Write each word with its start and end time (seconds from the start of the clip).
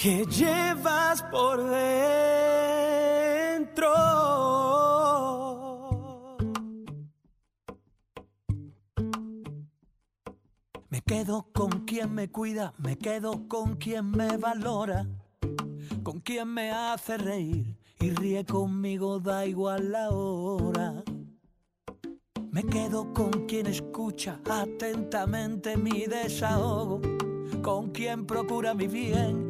que 0.00 0.24
llevas 0.24 1.22
por 1.24 1.62
dentro. 1.68 1.92
Me 10.88 11.02
quedo 11.02 11.48
con 11.52 11.84
quien 11.84 12.14
me 12.14 12.30
cuida, 12.30 12.72
me 12.78 12.96
quedo 12.96 13.46
con 13.46 13.76
quien 13.76 14.10
me 14.10 14.38
valora, 14.38 15.06
con 16.02 16.20
quien 16.20 16.48
me 16.48 16.70
hace 16.70 17.18
reír 17.18 17.76
y 18.00 18.08
ríe 18.08 18.46
conmigo, 18.46 19.20
da 19.20 19.44
igual 19.44 19.92
la 19.92 20.08
hora. 20.08 21.02
Me 22.50 22.62
quedo 22.64 23.12
con 23.12 23.44
quien 23.46 23.66
escucha 23.66 24.40
atentamente 24.48 25.76
mi 25.76 26.06
desahogo, 26.06 27.02
con 27.60 27.90
quien 27.90 28.24
procura 28.24 28.72
mi 28.72 28.88
bien, 28.88 29.49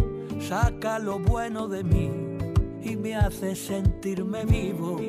saca 0.51 0.99
lo 0.99 1.17
bueno 1.17 1.69
de 1.69 1.81
mí 1.81 2.11
y 2.83 2.97
me 2.97 3.15
hace 3.15 3.55
sentirme 3.55 4.43
vivo. 4.43 4.99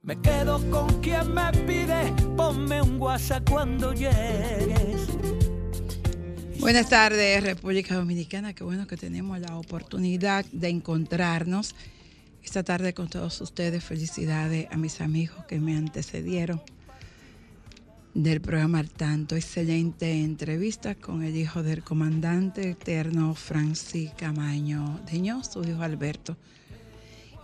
Me 0.00 0.18
quedo 0.22 0.58
con 0.70 0.88
quien 1.02 1.34
me 1.34 1.52
pide, 1.66 2.14
ponme 2.34 2.80
un 2.80 2.98
WhatsApp 2.98 3.46
cuando 3.46 3.92
llegues. 3.92 5.08
Buenas 6.60 6.88
tardes, 6.88 7.42
República 7.44 7.94
Dominicana. 7.94 8.54
Qué 8.54 8.64
bueno 8.64 8.86
que 8.86 8.96
tenemos 8.96 9.38
la 9.38 9.58
oportunidad 9.58 10.46
de 10.46 10.70
encontrarnos 10.70 11.74
esta 12.42 12.62
tarde 12.62 12.94
con 12.94 13.10
todos 13.10 13.38
ustedes. 13.42 13.84
Felicidades 13.84 14.66
a 14.70 14.78
mis 14.78 15.02
amigos 15.02 15.44
que 15.44 15.60
me 15.60 15.76
antecedieron 15.76 16.62
del 18.22 18.40
programa 18.40 18.82
Tanto. 18.82 19.36
Excelente 19.36 20.10
entrevista 20.10 20.96
con 20.96 21.22
el 21.22 21.36
hijo 21.36 21.62
del 21.62 21.84
comandante 21.84 22.70
eterno 22.70 23.32
Francis 23.36 24.10
Camaño 24.16 24.98
Deño, 25.08 25.44
su 25.44 25.62
hijo 25.62 25.82
Alberto. 25.82 26.36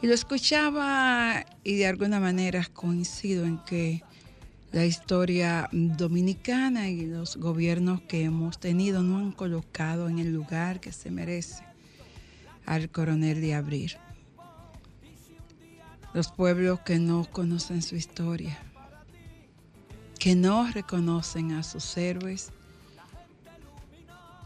Y 0.03 0.09
lo 0.09 0.15
escuchaba 0.15 1.47
y 1.62 1.77
de 1.77 1.87
alguna 1.87 2.19
manera 2.19 2.67
coincido 2.73 3.45
en 3.45 3.59
que 3.59 4.03
la 4.73 4.85
historia 4.85 5.69
dominicana 5.71 6.89
y 6.89 7.06
los 7.06 7.37
gobiernos 7.37 8.01
que 8.03 8.25
hemos 8.25 8.59
tenido 8.59 9.05
no 9.05 9.19
han 9.19 9.31
colocado 9.31 10.09
en 10.09 10.19
el 10.19 10.33
lugar 10.33 10.81
que 10.81 10.91
se 10.91 11.12
merece 11.12 11.62
al 12.67 12.91
coronel 12.91 13.41
de 13.41 13.55
Abril. 13.55 13.93
Los 16.15 16.33
pueblos 16.33 16.81
que 16.81 16.99
no 16.99 17.31
conocen 17.31 17.81
su 17.81 17.95
historia, 17.95 18.59
que 20.25 20.35
no 20.35 20.67
reconocen 20.73 21.53
a 21.53 21.62
sus 21.62 21.99
héroes, 21.99 22.49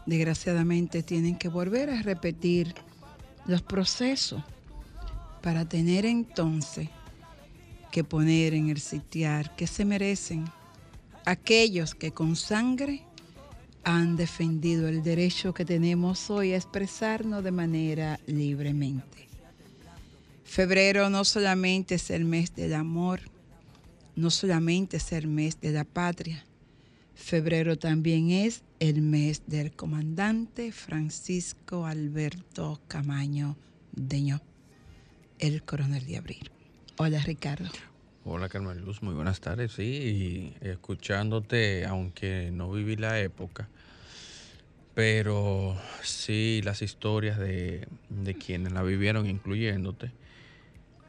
desgraciadamente 0.05 1.03
tienen 1.03 1.37
que 1.37 1.47
volver 1.47 1.89
a 1.89 2.01
repetir 2.01 2.75
los 3.45 3.61
procesos 3.61 4.43
para 5.41 5.69
tener 5.69 6.05
entonces 6.05 6.89
que 7.93 8.03
poner 8.03 8.55
en 8.55 8.67
el 8.67 8.81
sitiar 8.81 9.55
que 9.55 9.67
se 9.67 9.85
merecen 9.85 10.43
aquellos 11.23 11.95
que 11.95 12.11
con 12.11 12.35
sangre 12.35 13.03
han 13.85 14.17
defendido 14.17 14.89
el 14.89 15.01
derecho 15.01 15.53
que 15.53 15.63
tenemos 15.63 16.29
hoy 16.29 16.51
a 16.51 16.57
expresarnos 16.57 17.41
de 17.41 17.51
manera 17.51 18.19
libremente. 18.25 19.29
Febrero 20.43 21.09
no 21.09 21.23
solamente 21.23 21.95
es 21.95 22.09
el 22.09 22.25
mes 22.25 22.53
del 22.53 22.73
amor, 22.73 23.21
no 24.19 24.29
solamente 24.29 24.97
es 24.97 25.13
el 25.13 25.27
mes 25.27 25.61
de 25.61 25.71
la 25.71 25.85
patria, 25.85 26.43
febrero 27.15 27.77
también 27.77 28.31
es 28.31 28.63
el 28.79 29.01
mes 29.01 29.43
del 29.47 29.71
comandante 29.71 30.73
Francisco 30.73 31.85
Alberto 31.85 32.81
Camaño 32.89 33.55
Deño, 33.93 34.41
el 35.39 35.63
coronel 35.63 36.05
de 36.05 36.17
abril. 36.17 36.51
Hola 36.97 37.19
Ricardo. 37.21 37.69
Hola 38.25 38.49
Carmen 38.49 38.83
Luz, 38.83 39.01
muy 39.01 39.15
buenas 39.15 39.39
tardes. 39.39 39.71
Sí, 39.71 40.53
y 40.61 40.67
escuchándote, 40.67 41.85
aunque 41.85 42.51
no 42.51 42.69
viví 42.71 42.97
la 42.97 43.21
época, 43.21 43.69
pero 44.95 45.77
sí 46.03 46.61
las 46.65 46.81
historias 46.81 47.39
de, 47.39 47.87
de 48.09 48.33
quienes 48.35 48.73
la 48.73 48.83
vivieron, 48.83 49.27
incluyéndote, 49.27 50.11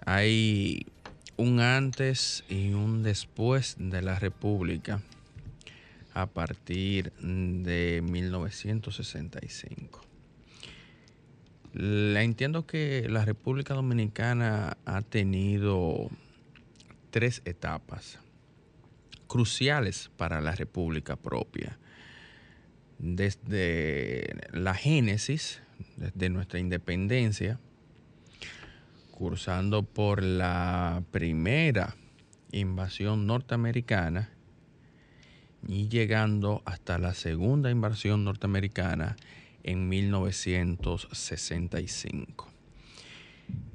hay 0.07 0.87
un 1.41 1.59
antes 1.61 2.45
y 2.51 2.75
un 2.75 3.03
después 3.03 3.77
de 3.79 4.03
la 4.03 4.19
República 4.19 5.01
a 6.13 6.27
partir 6.27 7.13
de 7.15 8.03
1965. 8.05 10.03
La 11.73 12.23
entiendo 12.25 12.67
que 12.67 13.07
la 13.09 13.25
República 13.25 13.73
Dominicana 13.73 14.77
ha 14.85 15.01
tenido 15.01 16.11
tres 17.09 17.41
etapas 17.47 18.19
cruciales 19.27 20.11
para 20.19 20.43
la 20.43 20.55
República 20.55 21.17
propia. 21.17 21.79
Desde 22.99 24.37
la 24.53 24.75
génesis, 24.75 25.63
desde 25.97 26.29
nuestra 26.29 26.59
independencia, 26.59 27.59
cursando 29.21 29.83
por 29.83 30.23
la 30.23 31.03
primera 31.11 31.95
invasión 32.53 33.27
norteamericana 33.27 34.31
y 35.69 35.89
llegando 35.89 36.63
hasta 36.65 36.97
la 36.97 37.13
segunda 37.13 37.71
invasión 37.71 38.25
norteamericana 38.25 39.17
en 39.63 39.91
1965. 39.91 42.49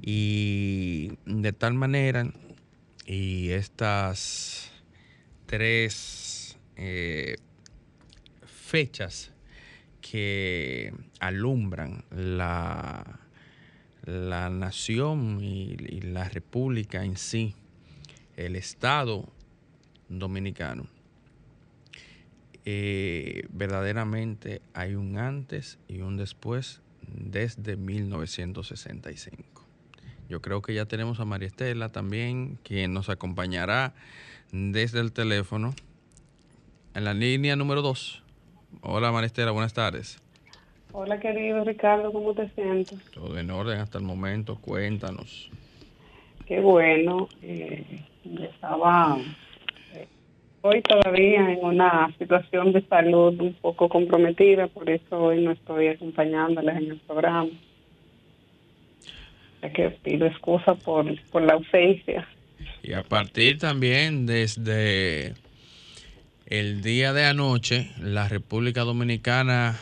Y 0.02 1.12
de 1.26 1.52
tal 1.52 1.74
manera, 1.74 2.28
y 3.06 3.50
estas 3.50 4.72
tres 5.46 6.58
eh, 6.74 7.36
fechas 8.44 9.30
que 10.00 10.92
alumbran 11.20 12.04
la, 12.10 13.20
la 14.06 14.48
nación 14.48 15.42
y, 15.42 15.76
la 16.00 16.28
república 16.28 17.04
en 17.04 17.16
sí 17.16 17.54
el 18.36 18.56
Estado 18.56 19.28
dominicano, 20.08 20.86
eh, 22.64 23.46
verdaderamente 23.50 24.62
hay 24.74 24.94
un 24.94 25.18
antes 25.18 25.78
y 25.88 26.00
un 26.00 26.16
después 26.16 26.80
desde 27.08 27.76
1965. 27.76 29.64
Yo 30.28 30.40
creo 30.40 30.62
que 30.62 30.74
ya 30.74 30.86
tenemos 30.86 31.20
a 31.20 31.24
María 31.24 31.48
Estela 31.48 31.90
también, 31.90 32.58
quien 32.64 32.92
nos 32.92 33.08
acompañará 33.08 33.94
desde 34.52 35.00
el 35.00 35.12
teléfono 35.12 35.74
en 36.94 37.04
la 37.04 37.14
línea 37.14 37.56
número 37.56 37.82
2. 37.82 38.22
Hola 38.82 39.12
María 39.12 39.26
Estela, 39.26 39.52
buenas 39.52 39.72
tardes. 39.72 40.18
Hola 40.98 41.20
querido 41.20 41.62
Ricardo, 41.62 42.10
¿cómo 42.10 42.32
te 42.32 42.48
sientes? 42.54 42.98
Todo 43.10 43.38
en 43.38 43.50
orden 43.50 43.80
hasta 43.80 43.98
el 43.98 44.04
momento, 44.04 44.56
cuéntanos. 44.56 45.50
Qué 46.46 46.58
bueno, 46.58 47.28
eh, 47.42 47.84
estaba 48.40 49.18
eh, 49.92 50.08
hoy 50.62 50.80
todavía 50.80 51.52
en 51.52 51.62
una 51.62 52.10
situación 52.16 52.72
de 52.72 52.80
salud 52.86 53.38
un 53.38 53.52
poco 53.60 53.90
comprometida, 53.90 54.68
por 54.68 54.88
eso 54.88 55.20
hoy 55.20 55.44
no 55.44 55.50
estoy 55.50 55.88
acompañándoles 55.88 56.76
en 56.78 56.90
el 56.92 56.98
programa. 57.00 57.50
Es 59.60 59.72
que 59.74 59.90
pido 59.90 60.26
excusa 60.26 60.76
por, 60.76 61.04
por 61.30 61.42
la 61.42 61.52
ausencia. 61.52 62.26
Y 62.82 62.94
a 62.94 63.02
partir 63.02 63.58
también 63.58 64.24
desde 64.24 65.34
el 66.46 66.80
día 66.80 67.12
de 67.12 67.26
anoche, 67.26 67.90
la 68.00 68.30
República 68.30 68.80
Dominicana 68.80 69.78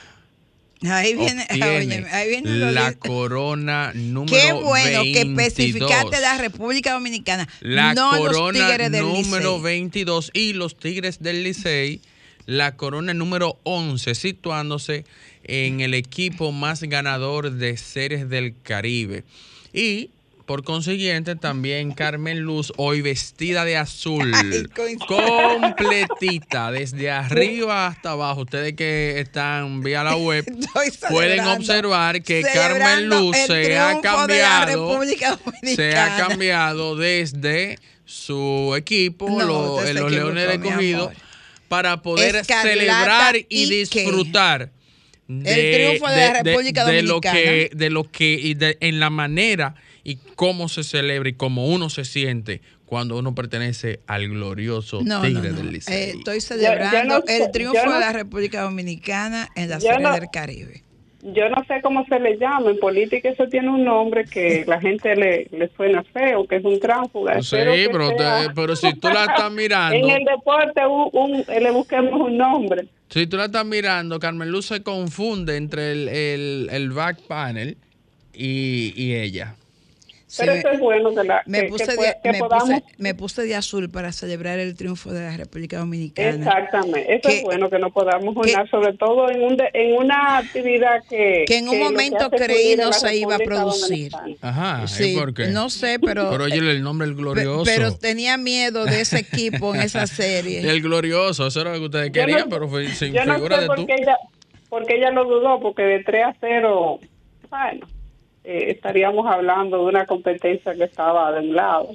Ahí 0.90 1.14
viene, 1.14 1.42
obtiene 1.50 2.08
ahí 2.10 2.28
viene 2.28 2.72
la 2.72 2.92
corona 2.94 3.92
número 3.94 4.36
Qué 4.36 4.52
bueno 4.52 5.02
22. 5.02 5.04
que 5.04 5.20
especificaste 5.20 6.20
la 6.20 6.38
República 6.38 6.92
Dominicana, 6.92 7.48
La 7.60 7.94
no 7.94 8.12
los 8.12 8.28
corona 8.28 8.69
tigres 8.69 8.90
del 8.90 9.02
número 9.02 9.56
Licey. 9.56 9.62
22 9.62 10.31
y 10.34 10.52
los 10.52 10.76
Tigres 10.76 11.22
del 11.22 11.42
Licey, 11.42 12.00
la 12.46 12.76
corona 12.76 13.14
número 13.14 13.58
11, 13.62 14.14
situándose 14.14 15.04
en 15.44 15.81
el 15.81 15.94
equipo 15.94 16.52
más 16.52 16.82
ganador 16.82 17.52
de 17.52 17.76
series 17.76 18.28
del 18.28 18.54
Caribe. 18.62 19.25
Y 19.72 20.10
por 20.46 20.62
consiguiente 20.62 21.37
también 21.37 21.93
Carmen 21.93 22.41
Luz, 22.41 22.73
hoy 22.76 23.00
vestida 23.00 23.64
de 23.64 23.76
azul, 23.79 24.31
Ay, 24.35 24.96
completita, 25.06 26.70
desde 26.70 27.11
arriba 27.11 27.87
hasta 27.87 28.11
abajo. 28.11 28.43
Ustedes 28.43 28.75
que 28.75 29.20
están 29.20 29.82
vía 29.82 30.05
la 30.05 30.17
web 30.17 30.44
pueden 31.11 31.41
observar 31.46 32.23
que 32.23 32.43
Carmen 32.43 33.08
Luz 33.08 33.37
el 33.38 33.46
se 33.64 33.79
ha 33.79 34.00
cambiado 34.00 35.00
se 35.02 35.25
ha 35.26 35.37
Dominicana. 35.37 36.17
cambiado 36.29 36.96
desde 36.96 37.79
su 38.05 38.75
equipo, 38.76 39.29
No, 39.31 39.44
lo- 39.46 39.93
los 39.94 40.12
Leones 40.12 40.49
de 40.49 40.61
Cogido, 40.61 41.12
para 41.69 42.02
poder 42.02 42.37
Escarlata 42.37 42.69
celebrar 42.69 43.37
y 43.49 43.67
disfrutar 43.67 44.70
de, 45.26 45.73
triunfo 45.96 46.08
de 46.11 46.17
la 46.19 46.43
República 46.43 46.85
de 46.85 47.02
lo 47.02 47.14
Dominicana. 47.14 47.35
que 47.41 47.70
de 47.75 47.91
lo 47.91 48.05
que 48.11 48.35
y 48.35 48.56
en 48.81 49.00
la 49.00 49.08
manera 49.08 49.75
y 50.04 50.16
cómo 50.36 50.68
se 50.68 50.84
celebra 50.84 51.28
y 51.30 51.32
cómo 51.32 51.66
uno 51.66 51.88
se 51.90 52.04
siente 52.04 52.60
cuando 52.84 53.16
uno 53.18 53.34
pertenece 53.34 54.00
al 54.06 54.28
glorioso 54.28 55.00
No, 55.02 55.22
Tigre 55.22 55.48
no. 55.50 55.56
del 55.56 55.68
Eh, 55.68 55.72
Licey. 55.72 56.10
estoy 56.18 56.40
celebrando 56.40 57.24
el 57.26 57.50
triunfo 57.50 57.80
de 57.90 58.00
la 58.00 58.12
República 58.12 58.60
Dominicana 58.62 59.48
en 59.56 59.70
la 59.70 59.80
Serie 59.80 59.98
no- 60.00 60.12
del 60.12 60.28
Caribe. 60.32 60.82
Yo 61.26 61.48
no 61.48 61.64
sé 61.66 61.80
cómo 61.82 62.04
se 62.04 62.20
le 62.20 62.36
llama, 62.36 62.70
en 62.70 62.78
política 62.78 63.30
eso 63.30 63.48
tiene 63.48 63.70
un 63.70 63.82
nombre 63.82 64.26
que 64.26 64.62
la 64.68 64.78
gente 64.78 65.16
le, 65.16 65.48
le 65.52 65.70
suena 65.74 66.02
feo, 66.12 66.46
que 66.46 66.56
es 66.56 66.64
un 66.66 66.78
tránsfuga. 66.78 67.40
sí, 67.42 67.56
pero, 67.90 68.10
te- 68.14 68.50
pero 68.54 68.76
si 68.76 68.92
tú 68.92 69.08
la 69.08 69.22
estás 69.24 69.50
mirando, 69.52 69.96
En 69.96 70.10
el 70.10 70.22
deporte 70.26 70.82
un, 70.86 71.08
un- 71.14 71.44
le 71.62 71.70
busquemos 71.70 72.20
un 72.20 72.36
nombre. 72.36 72.86
Si 73.08 73.26
tú 73.26 73.38
la 73.38 73.46
estás 73.46 73.64
mirando, 73.64 74.18
Carmen 74.20 74.50
Luz 74.50 74.66
se 74.66 74.82
confunde 74.82 75.56
entre 75.56 75.92
el, 75.92 76.08
el, 76.10 76.68
el 76.70 76.90
back 76.90 77.18
panel 77.26 77.78
y, 78.34 78.92
y 78.94 79.14
ella. 79.14 79.54
Sí, 80.34 80.42
Pero 80.42 80.52
me- 80.54 80.58
eso 80.58 80.69
es 80.70 80.81
bueno 80.81 81.14
que, 81.14 81.22
la, 81.22 81.42
me, 81.46 81.60
que- 81.60 81.69
puse 81.69 81.84
que, 81.86 81.92
de, 81.92 82.16
que 82.25 82.32
me, 82.32 82.38
podamos... 82.40 82.69
puse, 82.69 82.82
me 82.98 83.14
puse 83.14 83.42
de 83.44 83.54
azul 83.54 83.88
para 83.88 84.10
celebrar 84.10 84.58
el 84.58 84.75
triunfo 84.75 85.12
de 85.12 85.20
la 85.22 85.36
República 85.36 85.78
Dominicana. 85.78 86.28
Exactamente, 86.31 87.14
eso 87.14 87.28
Que- 87.28 87.36
es 87.36 87.42
bueno 87.44 87.70
que 87.70 87.78
nos 87.78 87.92
podamos 87.92 88.34
unir, 88.36 88.56
sobre 88.69 88.94
todo 88.94 89.31
en, 89.31 89.42
un 89.44 89.56
de- 89.56 89.70
en 89.72 89.94
una 89.94 90.38
actividad 90.38 91.04
que... 91.08 91.44
Que 91.46 91.58
en 91.58 91.69
un 91.69 91.78
momento 91.78 92.31
creí 92.31 92.75
no 92.75 92.92
se 92.92 93.16
iba 93.16 93.36
a 93.36 93.38
producir. 93.38 94.10
Ajá, 94.40 94.82
¿y 94.84 94.88
Sí, 94.88 95.16
por 95.16 95.32
qué? 95.34 95.46
no 95.48 95.70
sé, 95.70 96.00
pero, 96.04 96.28
Pero 96.31 96.44
oye 96.46 96.56
el 96.58 96.82
nombre 96.82 97.06
el 97.06 97.14
glorioso. 97.14 97.62
pero 97.64 97.94
tenía 97.94 98.36
miedo 98.36 98.86
de 98.86 99.02
ese 99.02 99.20
equipo 99.20 99.72
en 99.72 99.82
esa 99.82 100.08
serie. 100.08 100.69
el 100.69 100.82
glorioso, 100.82 101.46
eso 101.46 101.60
era 101.60 101.75
lo 101.75 101.78
que 101.78 101.84
ustedes 101.84 102.10
Yo 102.10 102.22
no- 102.22 102.26
querían, 102.26 102.48
pero 102.48 102.69
fue 102.69 102.88
sin 102.88 103.12
Yo 103.12 103.25
no 103.25 103.34
figura 103.36 103.54
sé 103.56 103.62
de 103.62 103.66
por 103.69 103.76
tú. 103.76 103.86
qué 103.86 103.94
ella, 104.00 104.16
porque 104.69 104.96
ella 104.96 105.12
lo 105.12 105.26
dudó, 105.26 105.60
porque 105.60 105.82
de 105.82 106.02
3 106.02 106.25
a 106.25 106.34
0, 106.40 106.98
bueno, 107.50 107.86
eh, 108.44 108.70
estaríamos 108.70 109.26
hablando 109.26 109.79
de 109.79 109.85
una 109.85 110.06
competencia 110.06 110.75
que 110.75 110.85
estaba 110.85 111.32
de 111.32 111.41
un 111.41 111.56
lado. 111.56 111.94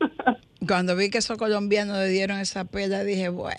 Cuando 0.66 0.96
vi 0.96 1.10
que 1.10 1.18
esos 1.18 1.38
colombianos 1.38 1.96
le 1.98 2.08
dieron 2.08 2.38
esa 2.38 2.64
pela, 2.64 3.04
dije, 3.04 3.28
bueno. 3.28 3.54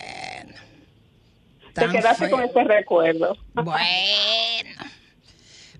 Te 1.72 1.88
quedaste 1.88 2.26
feo. 2.26 2.30
con 2.30 2.44
ese 2.44 2.64
recuerdo. 2.64 3.36
Bueno. 3.54 3.78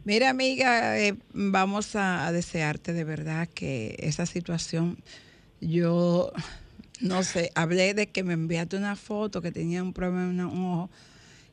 Mira, 0.05 0.31
amiga, 0.31 0.99
eh, 0.99 1.15
vamos 1.35 1.95
a, 1.95 2.27
a 2.27 2.33
desearte 2.33 2.95
de 2.95 3.05
verdad 3.05 3.47
que 3.47 3.97
esa 3.99 4.25
situación, 4.25 4.97
yo 5.61 6.33
no 7.01 7.23
sé, 7.25 7.53
hablé 7.55 7.93
de 7.93 8.07
que 8.09 8.23
me 8.23 8.33
enviaste 8.33 8.77
una 8.77 8.97
foto 8.97 9.43
que 9.43 9.53
tenía 9.53 9.83
un 9.83 9.93
problema 9.93 10.31
en 10.31 10.41
un 10.41 10.65
ojo 10.73 10.91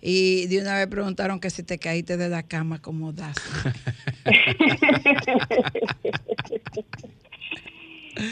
y 0.07 0.45
de 0.47 0.59
una 0.61 0.75
vez 0.77 0.85
preguntaron 0.87 1.39
que 1.39 1.49
si 1.49 1.63
te 1.63 1.79
caíste 1.79 2.15
de 2.15 2.29
la 2.29 2.43
cama, 2.43 2.79
¿cómo 2.79 3.11
das? 3.11 3.35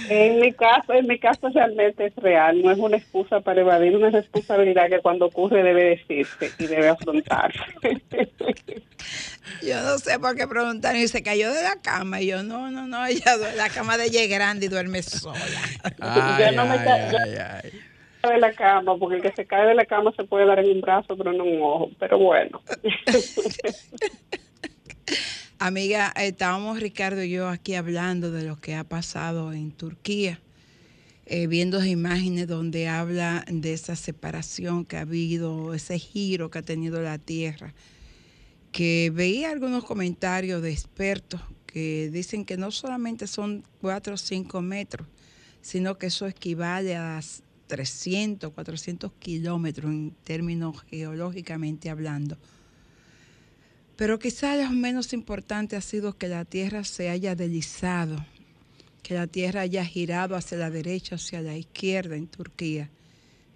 En 0.10 0.40
mi 0.40 0.54
caso, 0.54 0.94
en 0.94 1.08
mi 1.08 1.20
caso 1.20 1.50
realmente 1.50 2.06
es 2.06 2.16
real, 2.16 2.62
no 2.62 2.72
es 2.72 2.78
una 2.78 2.98
excusa 2.98 3.42
para 3.42 3.62
evadir 3.62 3.96
una 3.98 4.12
responsabilidad 4.12 4.88
que 4.90 5.00
cuando 5.00 5.26
ocurre 5.26 5.62
debe 5.64 5.84
decirse 5.98 6.52
y 6.58 6.68
debe 6.68 6.90
afrontarse. 6.90 7.60
Yo 9.62 9.82
no 9.82 9.98
sé 9.98 10.20
por 10.20 10.36
qué 10.36 10.48
preguntaron 10.48 11.02
y 11.02 11.08
se 11.08 11.22
cayó 11.22 11.52
de 11.52 11.64
la 11.64 11.76
cama. 11.82 12.22
Y 12.22 12.28
yo, 12.28 12.44
no, 12.44 12.72
no, 12.72 12.88
no, 12.88 13.06
ella 13.08 13.36
duerme- 13.38 13.56
la 13.56 13.70
cama 13.70 13.98
de 13.98 14.06
ella 14.06 14.22
es 14.24 14.30
grande 14.30 14.68
y 14.68 14.70
duerme 14.70 15.02
sola. 15.04 15.40
Ay, 16.00 16.36
Ya 16.40 16.52
no 16.52 16.66
me 16.66 16.76
ay, 16.76 17.36
ay. 17.64 17.72
De 18.30 18.40
la 18.40 18.54
cama, 18.54 18.98
porque 18.98 19.18
el 19.18 19.22
que 19.22 19.34
se 19.34 19.46
cae 19.46 19.68
de 19.68 19.76
la 19.76 19.86
cama 19.86 20.14
se 20.16 20.24
puede 20.24 20.46
dar 20.46 20.60
en 20.60 20.72
un 20.72 20.82
brazo, 20.82 21.18
pero 21.18 21.34
no 21.34 21.44
en 21.44 21.58
un 21.58 21.62
ojo. 21.62 21.90
Pero 22.00 22.18
bueno. 22.18 22.62
Amiga, 25.60 26.14
estábamos 26.16 26.80
Ricardo 26.80 27.24
y 27.24 27.32
yo 27.32 27.48
aquí 27.48 27.76
hablando 27.76 28.32
de 28.32 28.44
lo 28.44 28.58
que 28.58 28.76
ha 28.76 28.84
pasado 28.84 29.54
en 29.54 29.72
Turquía, 29.72 30.40
eh, 31.26 31.48
viendo 31.48 31.84
imágenes 31.84 32.48
donde 32.48 32.88
habla 32.88 33.46
de 33.48 33.74
esa 33.74 33.96
separación 33.96 34.86
que 34.86 34.98
ha 34.98 35.02
habido, 35.02 35.74
ese 35.74 36.00
giro 36.00 36.50
que 36.50 36.60
ha 36.60 36.64
tenido 36.64 37.02
la 37.02 37.18
tierra, 37.18 37.74
que 38.72 39.12
veía 39.14 39.52
algunos 39.52 39.86
comentarios 39.86 40.62
de 40.62 40.72
expertos 40.72 41.42
que 41.66 42.10
dicen 42.12 42.46
que 42.46 42.58
no 42.58 42.72
solamente 42.72 43.28
son 43.28 43.64
4 43.82 44.16
o 44.16 44.18
5 44.18 44.62
metros, 44.62 45.08
sino 45.62 45.98
que 45.98 46.08
eso 46.08 46.28
equivale 46.28 46.96
a 46.96 47.22
300, 47.74 48.54
400 48.54 49.12
kilómetros 49.14 49.90
en 49.90 50.12
términos 50.24 50.80
geológicamente 50.92 51.90
hablando. 51.90 52.38
Pero 53.96 54.20
quizá 54.20 54.56
lo 54.56 54.70
menos 54.70 55.12
importante 55.12 55.76
ha 55.76 55.82
sido 55.82 56.16
que 56.16 56.28
la 56.28 56.46
Tierra 56.46 56.84
se 56.84 57.10
haya 57.10 57.34
deslizado, 57.34 58.24
que 59.02 59.16
la 59.16 59.26
Tierra 59.26 59.62
haya 59.62 59.84
girado 59.84 60.36
hacia 60.36 60.60
la 60.60 60.70
derecha 60.70 61.16
hacia 61.16 61.42
la 61.42 61.58
izquierda 61.58 62.16
en 62.16 62.28
Turquía. 62.28 62.92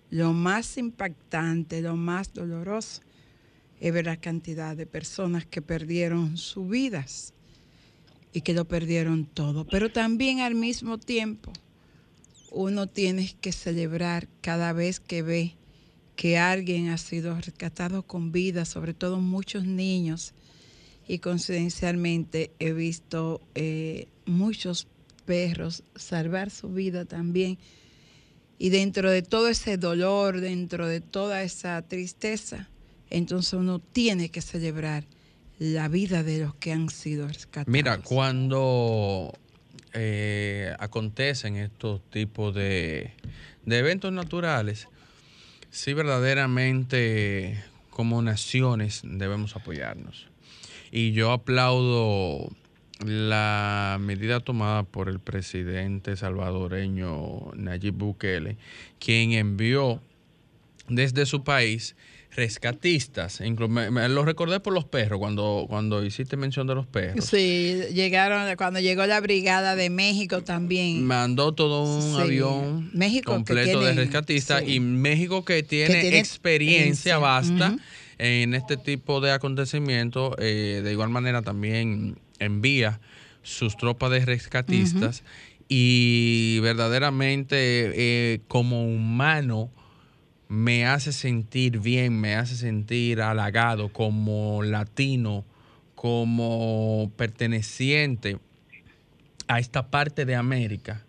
Lo 0.10 0.34
más 0.34 0.80
impactante, 0.80 1.84
lo 1.84 1.96
más 1.96 2.34
doloroso, 2.34 3.04
es 3.80 3.94
ver 3.94 4.06
la 4.08 4.18
cantidad 4.18 4.76
de 4.76 4.88
personas 4.88 5.46
que 5.46 5.62
perdieron 5.62 6.38
sus 6.38 6.68
vidas 6.68 7.36
y 8.34 8.42
que 8.42 8.56
lo 8.56 8.66
perdieron 8.66 9.26
todo. 9.26 9.68
Pero 9.68 9.92
también 9.92 10.40
al 10.40 10.56
mismo 10.56 10.98
tiempo, 10.98 11.54
uno 12.51 12.88
tiene 12.88 13.36
que 13.42 13.51
celebrar 13.51 14.27
cada 14.42 14.74
vez 14.74 15.00
que 15.00 15.22
ve 15.22 15.56
que 16.16 16.38
alguien 16.38 16.89
ha 16.89 16.98
sido 16.98 17.36
rescatado 17.39 18.04
con 18.04 18.32
vida, 18.32 18.66
sobre 18.66 18.94
todo 18.94 19.20
muchos 19.20 19.66
niños. 19.66 20.34
Y 21.08 21.20
coincidencialmente 21.20 22.51
he 22.60 22.74
visto 22.74 23.39
eh, 23.56 24.08
muchos 24.25 24.88
perros 25.25 25.84
salvar 25.96 26.50
su 26.50 26.70
vida 26.70 27.06
también. 27.06 27.58
Y 28.58 28.70
dentro 28.70 29.12
de 29.12 29.22
todo 29.22 29.48
ese 29.48 29.77
dolor, 29.77 30.42
dentro 30.42 30.88
de 30.88 31.00
toda 31.01 31.44
esa 31.44 31.82
tristeza, 31.84 32.68
entonces 33.10 33.54
uno 33.54 33.80
tiene 33.80 34.30
que 34.30 34.42
celebrar 34.42 35.06
la 35.60 35.88
vida 35.88 36.24
de 36.24 36.39
los 36.39 36.56
que 36.56 36.72
han 36.72 36.89
sido 36.89 37.27
rescatados. 37.27 37.72
Mira, 37.72 38.00
cuando 38.00 39.34
eh, 39.94 40.75
acontecen 40.79 41.56
estos 41.56 42.01
tipos 42.10 42.53
de, 42.53 43.13
de 43.65 43.77
eventos 43.77 44.12
naturales, 44.12 44.88
sí 45.70 45.94
verdaderamente 45.94 47.63
como 47.89 48.22
naciones 48.22 49.01
debemos 49.03 49.56
apoyarnos. 49.56 50.27
Y 50.91 51.12
yo 51.12 51.32
aplaudo 51.32 52.50
la 53.06 53.98
medida 54.00 54.39
tomada 54.39 54.84
por 54.84 55.10
el 55.10 55.20
presidente 55.20 56.15
salvadoreño 56.15 57.51
Nayib 57.56 57.94
Bukele, 57.96 58.58
quien 59.00 59.34
envió 59.34 60.01
desde 60.88 61.25
su 61.25 61.44
país 61.44 61.96
rescatistas. 62.38 63.41
Me, 63.41 64.08
lo 64.10 64.24
recordé 64.24 64.60
por 64.60 64.72
los 64.72 64.86
perros, 64.86 65.17
cuando, 65.17 65.65
cuando 65.67 66.06
hiciste 66.06 66.38
mención 66.38 66.67
de 66.67 66.75
los 66.75 66.86
perros. 66.86 67.25
Sí, 67.25 67.82
llegaron, 67.94 68.56
cuando 68.56 68.79
llegó 68.79 69.08
la 69.08 69.20
brigada 69.20 69.75
de 69.75 69.89
México 69.89 70.44
también. 70.44 71.03
Mandó 71.03 71.53
todo 71.53 71.84
un 71.84 72.22
avión 72.22 72.91
completo 73.25 73.82
de 73.82 73.94
rescatistas 73.94 74.63
y 74.67 74.79
México 74.79 75.44
que 75.44 75.63
tiene, 75.63 76.20
experiencia 76.20 77.17
vasta 77.17 77.75
en 78.20 78.53
este 78.53 78.77
tipo 78.77 79.20
de 79.20 79.32
acontecimientos, 79.32 80.36
eh, 80.38 80.82
de 80.84 80.91
igual 80.91 81.10
manera 81.10 81.41
también 81.41 82.20
envía 82.38 83.00
sus 83.41 83.75
tropas 83.77 84.12
de 84.12 84.24
rescatistas 84.25 85.24
y 85.67 86.60
verdaderamente 86.60 87.58
eh, 87.60 88.41
como 88.48 88.84
humano 88.84 89.72
me 90.48 90.86
hace 90.86 91.12
sentir 91.12 91.80
bien, 91.80 92.20
me 92.20 92.36
hace 92.36 92.56
sentir 92.56 93.22
halagado 93.22 93.89
como 93.89 94.63
latino, 94.63 95.44
como 95.96 97.12
perteneciente 97.18 98.38
a 99.48 99.60
esta 99.60 99.89
parte 99.89 100.25
de 100.25 100.36
América. 100.36 101.04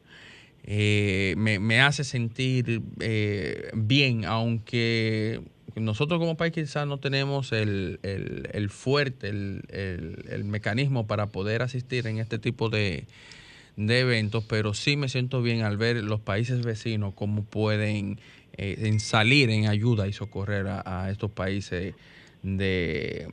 Eh, 0.65 1.35
me, 1.39 1.81
hace 1.81 2.05
sentir 2.05 2.83
eh, 3.01 3.71
bien, 3.75 4.25
aunque 4.27 5.41
nosotros 5.77 6.19
como 6.19 6.37
país 6.37 6.53
quizás 6.53 6.87
no 6.87 6.99
tenemos 6.99 7.53
el, 7.53 7.99
fuerte, 8.71 9.29
el, 9.29 10.45
mecanismo 10.45 11.07
para 11.07 11.29
poder 11.29 11.63
asistir 11.63 12.07
en 12.07 12.19
este 12.19 12.39
tipo 12.39 12.69
de, 12.69 13.07
eventos, 13.77 14.45
pero 14.45 14.75
sí 14.75 14.97
me 14.97 15.09
siento 15.09 15.41
bien 15.41 15.63
al 15.63 15.77
ver 15.77 16.03
los 16.03 16.21
países 16.21 16.63
vecinos 16.63 17.15
cómo 17.15 17.45
pueden 17.45 18.21
eh, 18.59 18.99
salir 18.99 19.51
en 19.51 19.67
ayuda 19.67 20.07
y 20.07 20.13
socorrer 20.13 20.67
a, 20.69 21.09
estos 21.11 21.31
países 21.31 21.95
de, 22.43 23.27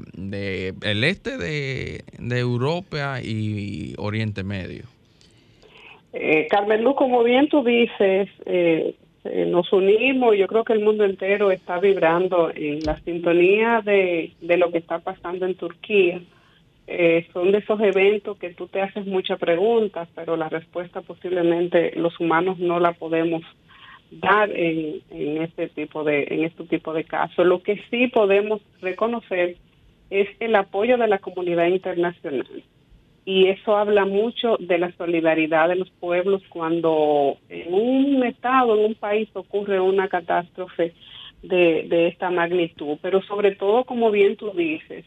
el 0.81 1.03
este 1.03 1.37
de, 1.37 2.03
Europa 2.39 3.21
y 3.21 3.93
Oriente 3.97 4.43
Medio. 4.43 4.83
Eh, 6.13 6.47
Carmen 6.49 6.83
Luz, 6.83 6.95
como 6.95 7.23
bien 7.23 7.49
tú 7.49 7.63
dices, 7.63 8.29
eh, 8.45 8.95
eh, 9.25 9.47
nos 9.47 9.73
unimos, 9.73 10.37
yo 10.37 10.45
creo 10.45 10.63
que 10.63 10.73
el 10.73 10.83
mundo 10.83 11.03
entero 11.03 11.49
está 11.49 11.79
vibrando 11.79 12.51
en 12.53 12.79
la 12.81 12.95
sintonía 12.99 13.81
de, 13.83 14.31
lo 14.41 14.71
que 14.71 14.77
está 14.77 14.99
pasando 14.99 15.47
en 15.47 15.55
Turquía. 15.55 16.21
Eh, 16.85 17.25
son 17.33 17.51
de 17.51 17.57
esos 17.57 17.81
eventos 17.81 18.37
que 18.37 18.51
tú 18.53 18.67
te 18.67 18.81
haces 18.81 19.07
muchas 19.07 19.39
preguntas, 19.39 20.07
pero 20.13 20.37
la 20.37 20.47
respuesta 20.47 21.01
posiblemente 21.01 21.93
los 21.95 22.19
humanos 22.19 22.59
no 22.59 22.79
la 22.79 22.91
podemos 22.93 23.41
dar 24.11 24.49
en, 24.51 25.01
este 25.41 25.69
tipo 25.69 26.03
de 26.03 26.23
en 26.29 26.43
este 26.43 26.65
tipo 26.65 26.93
de 26.93 27.03
casos. 27.03 27.45
Lo 27.45 27.61
que 27.61 27.81
sí 27.89 28.07
podemos 28.07 28.61
reconocer 28.81 29.57
es 30.09 30.29
el 30.39 30.55
apoyo 30.55 30.97
de 30.97 31.07
la 31.07 31.19
comunidad 31.19 31.67
internacional 31.67 32.63
y 33.25 33.47
eso 33.47 33.75
habla 33.75 34.05
mucho 34.05 34.55
de 34.59 34.77
la 34.77 34.91
solidaridad 34.91 35.67
de 35.67 35.75
los 35.75 35.89
pueblos 35.89 36.43
cuando 36.49 37.37
en 37.49 37.73
un 37.73 38.23
estado, 38.23 38.77
en 38.77 38.85
un 38.85 38.95
país 38.95 39.27
ocurre 39.33 39.79
una 39.79 40.07
catástrofe 40.07 40.93
de, 41.41 41.87
de 41.89 42.07
esta 42.07 42.29
magnitud, 42.29 42.97
pero 43.01 43.21
sobre 43.23 43.55
todo, 43.55 43.83
como 43.83 44.11
bien 44.11 44.35
tú 44.35 44.51
dices, 44.51 45.05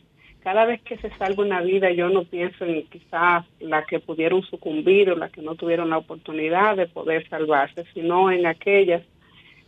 cada 0.48 0.64
vez 0.64 0.80
que 0.80 0.96
se 0.96 1.10
salva 1.18 1.44
una 1.44 1.60
vida, 1.60 1.90
yo 1.90 2.08
no 2.08 2.24
pienso 2.24 2.64
en 2.64 2.84
quizás 2.84 3.44
la 3.60 3.82
que 3.82 4.00
pudieron 4.00 4.42
sucumbir 4.44 5.10
o 5.10 5.14
la 5.14 5.28
que 5.28 5.42
no 5.42 5.56
tuvieron 5.56 5.90
la 5.90 5.98
oportunidad 5.98 6.74
de 6.74 6.86
poder 6.86 7.28
salvarse, 7.28 7.84
sino 7.92 8.30
en 8.30 8.46
aquellas 8.46 9.02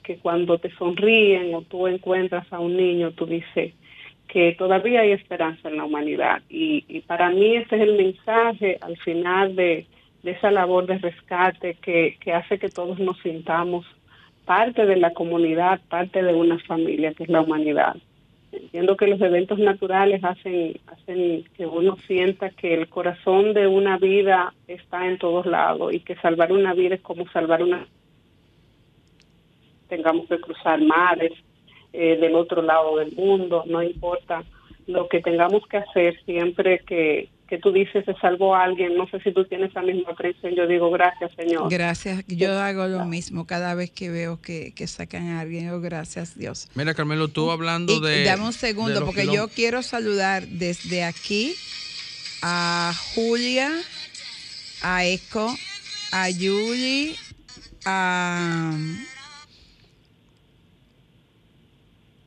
que 0.02 0.16
cuando 0.16 0.56
te 0.56 0.70
sonríen 0.76 1.54
o 1.54 1.60
tú 1.60 1.86
encuentras 1.86 2.50
a 2.50 2.60
un 2.60 2.78
niño, 2.78 3.10
tú 3.10 3.26
dices, 3.26 3.74
que 4.26 4.54
todavía 4.56 5.02
hay 5.02 5.12
esperanza 5.12 5.68
en 5.68 5.76
la 5.76 5.84
humanidad. 5.84 6.40
Y, 6.48 7.02
para 7.02 7.28
mí 7.28 7.56
ese 7.56 7.76
es 7.76 7.82
el 7.82 7.98
mensaje 7.98 8.78
al 8.80 8.96
final 8.96 9.54
de, 9.56 9.84
esa 10.24 10.50
labor 10.50 10.86
de 10.86 10.96
rescate 10.96 11.74
que, 11.74 12.16
hace 12.32 12.58
que 12.58 12.70
todos 12.70 12.98
nos 12.98 13.18
sintamos 13.20 13.84
parte 14.46 14.86
de 14.86 14.96
la 14.96 15.12
comunidad, 15.12 15.78
parte 15.90 16.22
de 16.22 16.32
una 16.32 16.58
familia 16.60 17.12
que 17.12 17.24
es 17.24 17.28
la 17.28 17.42
humanidad. 17.42 17.98
Entiendo 18.52 18.96
que 18.96 19.06
los 19.06 19.20
eventos 19.20 19.58
naturales 19.58 20.24
hacen, 20.24 20.80
hacen 20.86 21.44
que 21.56 21.66
uno 21.66 21.96
sienta 22.06 22.50
que 22.50 22.74
el 22.74 22.88
corazón 22.88 23.54
de 23.54 23.66
una 23.68 23.96
vida 23.96 24.52
está 24.66 25.06
en 25.06 25.18
todos 25.18 25.46
lados 25.46 25.94
y 25.94 26.00
que 26.00 26.16
salvar 26.16 26.52
una 26.52 26.74
vida 26.74 26.96
es 26.96 27.00
como 27.00 27.28
salvar 27.28 27.62
una... 27.62 27.86
Tengamos 29.88 30.28
que 30.28 30.40
cruzar 30.40 30.80
mares, 30.82 31.32
eh, 31.92 32.16
del 32.16 32.36
otro 32.36 32.62
lado 32.62 32.96
del 32.98 33.12
mundo, 33.12 33.64
no 33.66 33.82
importa. 33.82 34.44
Lo 34.86 35.08
que 35.08 35.20
tengamos 35.20 35.66
que 35.66 35.78
hacer 35.78 36.20
siempre 36.24 36.80
que, 36.80 37.28
que 37.50 37.58
tú 37.58 37.72
dices 37.72 38.04
se 38.04 38.14
salvó 38.14 38.54
a 38.54 38.62
alguien, 38.62 38.96
no 38.96 39.08
sé 39.08 39.20
si 39.20 39.32
tú 39.32 39.44
tienes 39.44 39.74
la 39.74 39.82
misma 39.82 40.14
creencia, 40.14 40.48
yo 40.56 40.68
digo 40.68 40.90
gracias 40.90 41.32
Señor. 41.36 41.68
Gracias, 41.68 42.24
yo 42.28 42.56
hago 42.58 42.86
lo 42.86 43.04
mismo 43.04 43.44
cada 43.44 43.74
vez 43.74 43.90
que 43.90 44.08
veo 44.08 44.40
que, 44.40 44.72
sacan 44.86 45.30
a 45.30 45.40
alguien, 45.40 45.66
yo 45.66 45.80
gracias 45.80 46.38
Dios. 46.38 46.68
Mira 46.74 46.94
Carmelo, 46.94 47.26
tú 47.26 47.50
hablando 47.50 47.98
de... 47.98 48.24
Dame 48.24 48.44
un 48.44 48.52
segundo 48.52 49.04
porque 49.04 49.26
yo 49.26 49.48
quiero 49.48 49.82
saludar 49.82 50.46
desde 50.46 51.02
aquí 51.02 51.54
a 52.42 52.92
Julia, 53.14 53.70
a 54.82 55.04
Eco, 55.04 55.52
a 56.12 56.30
Yuli, 56.30 57.16
a... 57.84 58.72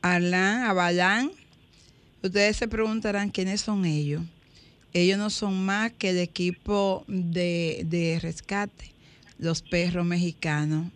Arlan, 0.02 0.64
Abalán. 0.64 1.30
Ustedes 2.22 2.58
se 2.58 2.68
preguntarán 2.68 3.30
quiénes 3.30 3.62
son 3.62 3.86
ellos. 3.86 4.20
Ellos 4.94 5.18
no 5.18 5.28
son 5.28 5.66
más 5.66 5.90
que 5.90 6.10
el 6.10 6.18
equipo 6.18 7.04
de, 7.08 8.18
rescate, 8.22 8.92
los 9.38 9.60
perros 9.60 10.06
mexicanos, 10.06 10.86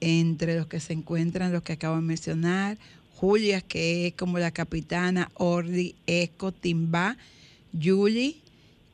entre 0.00 0.54
los 0.54 0.66
que 0.66 0.80
se 0.80 0.92
encuentran 0.92 1.50
los 1.50 1.62
que 1.62 1.72
acabo 1.72 1.96
de 1.96 2.02
mencionar, 2.02 2.76
Julia, 3.14 3.62
que 3.62 4.08
es 4.08 4.12
como 4.12 4.38
la 4.38 4.50
capitana, 4.50 5.30
Ordi, 5.32 5.94
Eco, 6.06 6.52
Timba, 6.52 7.16
Yuli 7.72 8.42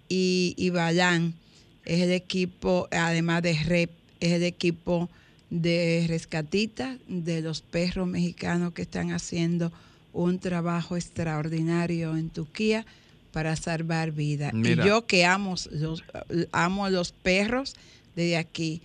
y, 0.09 0.55
y 0.57 0.71
Balán. 0.71 1.35
Es 1.85 2.02
el 2.02 2.12
equipo, 2.12 2.87
además 2.93 3.43
de 3.43 3.55
REP, 3.55 3.91
es 4.21 4.35
el 4.35 4.45
equipo 4.45 5.11
de 5.50 6.05
rescatitas 6.07 6.97
de 7.09 7.41
los 7.41 7.61
perros 7.61 8.07
mexicanos 8.07 8.73
que 8.73 8.83
están 8.83 9.11
haciendo 9.11 9.73
un 10.12 10.38
trabajo 10.38 10.97
extraordinario 10.97 12.17
en 12.17 12.31
Turquía 12.31 12.87
para 13.33 13.57
salvar 13.57 14.12
vidas. 14.12 14.53
Y 14.55 14.77
yo 14.77 15.07
que 15.07 15.25
amo 15.25 15.57
los, 15.71 16.05
amo 16.53 16.89
los 16.91 17.12
perros, 17.12 17.75
desde 18.15 18.37
aquí 18.37 18.83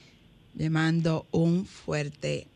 le 0.56 0.70
mando 0.70 1.27
un 1.32 1.66
fuerte 1.66 2.48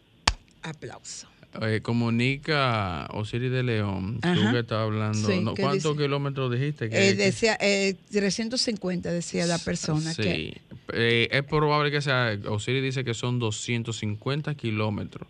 aplauso. 0.64 1.28
Eh, 1.62 1.82
comunica 1.82 3.10
Osiris 3.12 3.52
de 3.52 3.62
León, 3.62 4.22
tú 4.22 4.52
que 4.54 4.60
estás 4.60 4.80
hablando, 4.80 5.54
¿cuántos 5.60 5.98
kilómetros 5.98 6.50
dijiste? 6.50 6.90
Que, 6.90 7.10
eh, 7.10 7.14
decía, 7.14 7.58
eh, 7.60 7.96
350 8.10 9.12
decía 9.12 9.46
la 9.46 9.58
persona. 9.58 10.14
Sí, 10.14 10.54
eh, 10.94 11.28
es 11.30 11.44
probable 11.44 11.92
que 11.92 12.02
sea, 12.02 12.40
Osiris 12.48 12.82
dice 12.82 13.04
que 13.04 13.14
son 13.14 13.40
250 13.40 14.56
kilómetros 14.56 15.28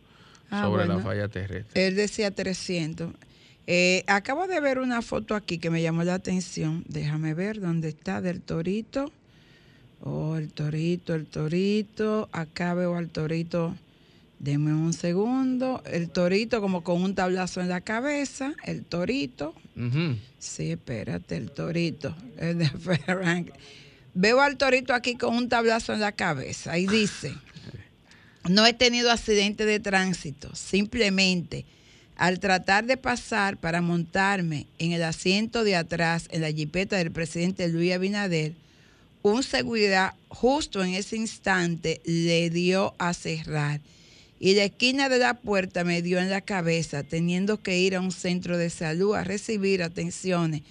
ah, 0.51 0.61
sobre 0.63 0.87
la 0.87 0.99
falla 0.99 1.27
terrestre. 1.27 1.87
Él 1.87 1.95
decía 1.95 2.29
300. 2.29 3.09
Acabo 4.07 4.47
de 4.47 4.59
ver 4.59 4.79
una 4.79 5.01
foto 5.01 5.35
aquí 5.35 5.57
que 5.57 5.69
me 5.69 5.81
llamó 5.81 6.03
la 6.03 6.15
atención. 6.15 6.83
Déjame 6.87 7.33
ver 7.33 7.59
dónde 7.59 7.89
está 7.89 8.21
del 8.21 8.41
torito. 8.41 9.11
Oh, 10.03 10.35
el 10.37 10.51
torito, 10.51 11.13
el 11.13 11.25
torito. 11.25 12.29
Acá 12.31 12.73
veo 12.73 12.95
al 12.95 13.09
torito 13.09 13.75
Deme 14.41 14.73
un 14.73 14.91
segundo. 14.91 15.83
El 15.85 16.09
torito 16.09 16.61
como 16.61 16.83
con 16.83 17.03
un 17.03 17.13
tablazo 17.13 17.61
en 17.61 17.69
la 17.69 17.81
cabeza. 17.81 18.55
El 18.63 18.83
torito. 18.83 19.53
Sí, 20.39 20.71
espérate, 20.71 21.37
el 21.37 21.51
torito. 21.51 22.15
El 22.39 22.57
de 22.57 22.71
Veo 24.15 24.41
al 24.41 24.57
torito 24.57 24.95
aquí 24.95 25.15
con 25.15 25.35
un 25.35 25.47
tablazo 25.47 25.93
en 25.93 25.99
la 25.99 26.13
cabeza. 26.13 26.79
Y 26.79 26.87
dice, 26.87 27.35
no 28.49 28.65
he 28.65 28.73
tenido 28.73 29.11
accidente 29.11 29.65
de 29.65 29.79
tránsito. 29.79 30.55
Simplemente 30.55 31.65
al 32.15 32.39
tratar 32.39 32.85
de 32.85 32.97
pasar 32.97 33.57
para 33.57 33.81
montarme 33.81 34.67
en 34.79 34.91
el 34.91 35.03
asiento 35.03 35.63
de 35.63 35.75
atrás 35.75 36.27
en 36.31 36.41
la 36.41 36.51
jipeta 36.51 36.97
del 36.97 37.11
presidente 37.11 37.67
Luis 37.67 37.93
Abinader, 37.93 38.53
un 39.23 39.43
seguridad 39.43 40.13
justo 40.29 40.83
en 40.83 40.93
ese 40.93 41.15
instante 41.15 42.01
le 42.05 42.49
dio 42.49 42.93
a 42.97 43.13
cerrar 43.13 43.81
y 44.43 44.55
la 44.55 44.63
esquina 44.63 45.07
de 45.07 45.19
la 45.19 45.35
puerta 45.35 45.83
me 45.83 46.01
dio 46.01 46.17
en 46.17 46.31
la 46.31 46.41
cabeza, 46.41 47.03
teniendo 47.03 47.61
que 47.61 47.77
ir 47.77 47.95
a 47.95 48.01
un 48.01 48.11
centro 48.11 48.57
de 48.57 48.71
salud 48.71 49.13
a 49.13 49.23
recibir 49.23 49.83
atenciones. 49.83 50.63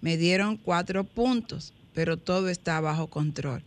Me 0.00 0.16
dieron 0.16 0.56
cuatro 0.56 1.04
puntos, 1.04 1.74
pero 1.92 2.16
todo 2.16 2.48
está 2.48 2.80
bajo 2.80 3.08
control. 3.08 3.62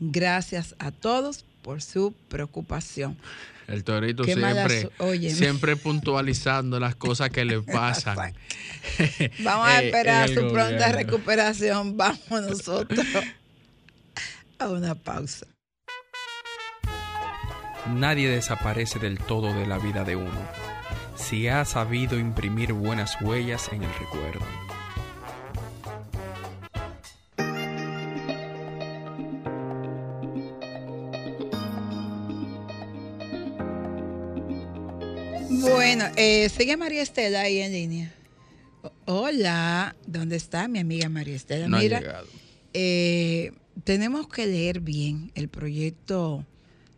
Gracias 0.00 0.74
a 0.80 0.90
todos 0.90 1.44
por 1.62 1.80
su 1.80 2.12
preocupación. 2.28 3.16
El 3.68 3.84
torito 3.84 4.24
siempre, 4.24 4.88
siempre 5.28 5.76
puntualizando 5.76 6.80
las 6.80 6.96
cosas 6.96 7.28
que 7.28 7.44
le 7.44 7.60
pasan. 7.60 8.16
Vamos 9.40 9.68
a 9.68 9.82
eh, 9.82 9.86
esperar 9.86 10.28
su 10.30 10.50
pronta 10.50 10.90
recuperación. 10.90 11.96
Vamos 11.96 12.18
nosotros 12.30 13.06
a 14.58 14.68
una 14.68 14.94
pausa. 14.94 15.46
Nadie 17.86 18.30
desaparece 18.30 18.98
del 18.98 19.18
todo 19.18 19.52
de 19.52 19.66
la 19.66 19.78
vida 19.78 20.02
de 20.02 20.16
uno, 20.16 20.48
si 21.14 21.48
ha 21.48 21.64
sabido 21.64 22.18
imprimir 22.18 22.72
buenas 22.72 23.20
huellas 23.20 23.68
en 23.72 23.82
el 23.82 23.90
recuerdo. 23.98 24.77
Bueno, 35.70 36.06
eh, 36.16 36.48
sigue 36.48 36.76
María 36.76 37.02
Estela 37.02 37.42
ahí 37.42 37.58
en 37.58 37.72
línea. 37.72 38.14
Hola, 39.06 39.94
¿dónde 40.06 40.36
está 40.36 40.68
mi 40.68 40.78
amiga 40.78 41.08
María 41.08 41.36
Estela? 41.36 41.68
No 41.68 41.78
Mira, 41.78 41.98
ha 41.98 42.00
llegado. 42.00 42.26
Eh, 42.72 43.52
tenemos 43.84 44.28
que 44.28 44.46
leer 44.46 44.80
bien 44.80 45.30
el 45.34 45.48
proyecto 45.48 46.46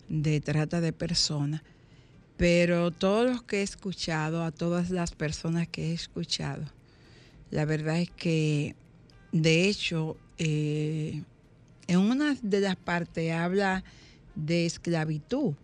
de 0.09 0.41
trata 0.41 0.81
de 0.81 0.93
personas, 0.93 1.63
pero 2.37 2.91
todos 2.91 3.29
los 3.29 3.43
que 3.43 3.61
he 3.61 3.63
escuchado, 3.63 4.45
a 4.45 4.53
todas 4.53 4.91
las 4.91 5.13
personas 5.13 5.69
que 5.69 5.91
he 5.91 5.93
escuchado, 5.93 6.65
la 7.51 7.65
verdad 7.65 7.99
es 7.99 8.11
que, 8.11 8.77
de 9.33 9.69
hecho, 9.69 10.17
eh, 10.39 11.23
en 11.87 11.99
una 11.99 12.37
de 12.41 12.61
las 12.61 12.77
partes 12.77 13.33
habla 13.33 13.85
de 14.35 14.67
esclavitud 14.67 15.55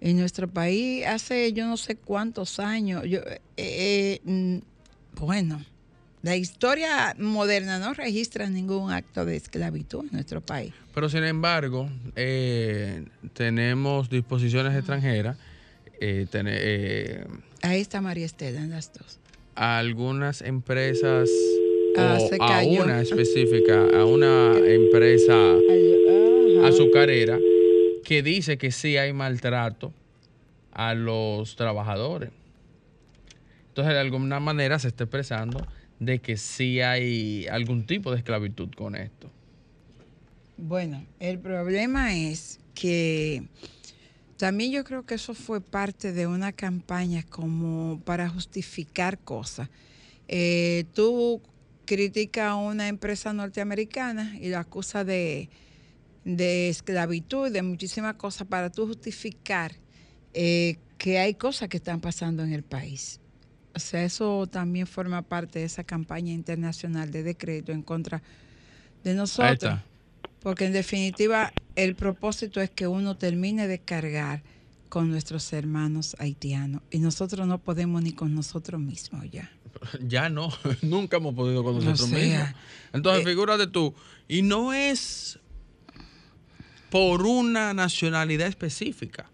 en 0.00 0.18
nuestro 0.18 0.48
país 0.48 1.06
hace 1.06 1.52
yo 1.52 1.66
no 1.66 1.76
sé 1.76 1.96
cuántos 1.96 2.60
años. 2.60 3.04
Yo, 3.06 3.20
eh, 3.20 3.40
eh, 3.56 4.20
mm, 4.24 4.58
bueno, 5.20 5.64
la 6.22 6.36
historia 6.36 7.14
moderna 7.18 7.78
no 7.78 7.94
registra 7.94 8.48
ningún 8.50 8.90
acto 8.90 9.24
de 9.24 9.36
esclavitud 9.36 10.04
en 10.04 10.12
nuestro 10.12 10.40
país. 10.40 10.72
Pero 10.94 11.08
sin 11.08 11.24
embargo, 11.24 11.88
eh, 12.14 13.04
tenemos 13.32 14.10
disposiciones 14.10 14.76
extranjeras. 14.76 15.36
Ahí 17.62 17.80
está 17.80 18.00
María 18.00 18.26
Estela 18.26 18.60
en 18.60 18.70
las 18.70 18.92
dos. 18.92 19.18
algunas 19.54 20.42
empresas 20.42 21.30
ah, 21.96 22.18
o 22.20 22.42
a 22.42 22.62
una 22.62 23.00
específica, 23.02 23.86
a 23.94 24.04
una 24.04 24.52
empresa 24.58 25.34
azucarera 26.66 27.38
que 28.06 28.22
dice 28.22 28.56
que 28.56 28.70
sí 28.70 28.96
hay 28.96 29.12
maltrato 29.12 29.92
a 30.70 30.94
los 30.94 31.56
trabajadores. 31.56 32.30
Entonces, 33.66 33.94
de 33.94 33.98
alguna 33.98 34.38
manera 34.38 34.78
se 34.78 34.86
está 34.86 35.04
expresando 35.04 35.66
de 35.98 36.20
que 36.20 36.36
sí 36.36 36.80
hay 36.80 37.48
algún 37.48 37.84
tipo 37.84 38.12
de 38.12 38.18
esclavitud 38.18 38.68
con 38.76 38.94
esto. 38.94 39.28
Bueno, 40.56 41.04
el 41.18 41.40
problema 41.40 42.14
es 42.14 42.60
que 42.76 43.42
también 44.36 44.70
yo 44.70 44.84
creo 44.84 45.04
que 45.04 45.16
eso 45.16 45.34
fue 45.34 45.60
parte 45.60 46.12
de 46.12 46.28
una 46.28 46.52
campaña 46.52 47.24
como 47.28 48.00
para 48.04 48.28
justificar 48.28 49.18
cosas. 49.18 49.68
Eh, 50.28 50.84
tú 50.94 51.42
criticas 51.86 52.50
a 52.50 52.54
una 52.54 52.86
empresa 52.86 53.32
norteamericana 53.32 54.36
y 54.40 54.50
la 54.50 54.60
acusa 54.60 55.02
de 55.02 55.50
de 56.26 56.68
esclavitud, 56.68 57.52
de 57.52 57.62
muchísimas 57.62 58.16
cosas, 58.16 58.48
para 58.48 58.68
tú 58.68 58.84
justificar 58.88 59.72
eh, 60.34 60.76
que 60.98 61.20
hay 61.20 61.34
cosas 61.34 61.68
que 61.68 61.76
están 61.76 62.00
pasando 62.00 62.42
en 62.42 62.52
el 62.52 62.64
país. 62.64 63.20
O 63.76 63.78
sea, 63.78 64.02
eso 64.02 64.48
también 64.48 64.88
forma 64.88 65.22
parte 65.22 65.60
de 65.60 65.66
esa 65.66 65.84
campaña 65.84 66.32
internacional 66.32 67.12
de 67.12 67.22
decreto 67.22 67.70
en 67.70 67.82
contra 67.82 68.22
de 69.04 69.14
nosotros. 69.14 69.78
Porque 70.40 70.64
en 70.64 70.72
definitiva 70.72 71.52
el 71.76 71.94
propósito 71.94 72.60
es 72.60 72.70
que 72.70 72.88
uno 72.88 73.16
termine 73.16 73.68
de 73.68 73.78
cargar 73.78 74.42
con 74.88 75.10
nuestros 75.10 75.52
hermanos 75.52 76.16
haitianos. 76.18 76.82
Y 76.90 76.98
nosotros 76.98 77.46
no 77.46 77.58
podemos 77.58 78.02
ni 78.02 78.12
con 78.12 78.34
nosotros 78.34 78.80
mismos 78.80 79.30
ya. 79.30 79.50
Ya 80.00 80.28
no, 80.28 80.48
nunca 80.82 81.18
hemos 81.18 81.34
podido 81.34 81.62
con 81.62 81.76
nosotros 81.76 82.10
mismos. 82.10 82.48
Entonces, 82.92 83.22
eh, 83.22 83.28
figúrate 83.28 83.68
tú, 83.68 83.94
y 84.26 84.42
no 84.42 84.72
es 84.72 85.38
por 86.90 87.26
una 87.26 87.74
nacionalidad 87.74 88.48
específica. 88.48 89.30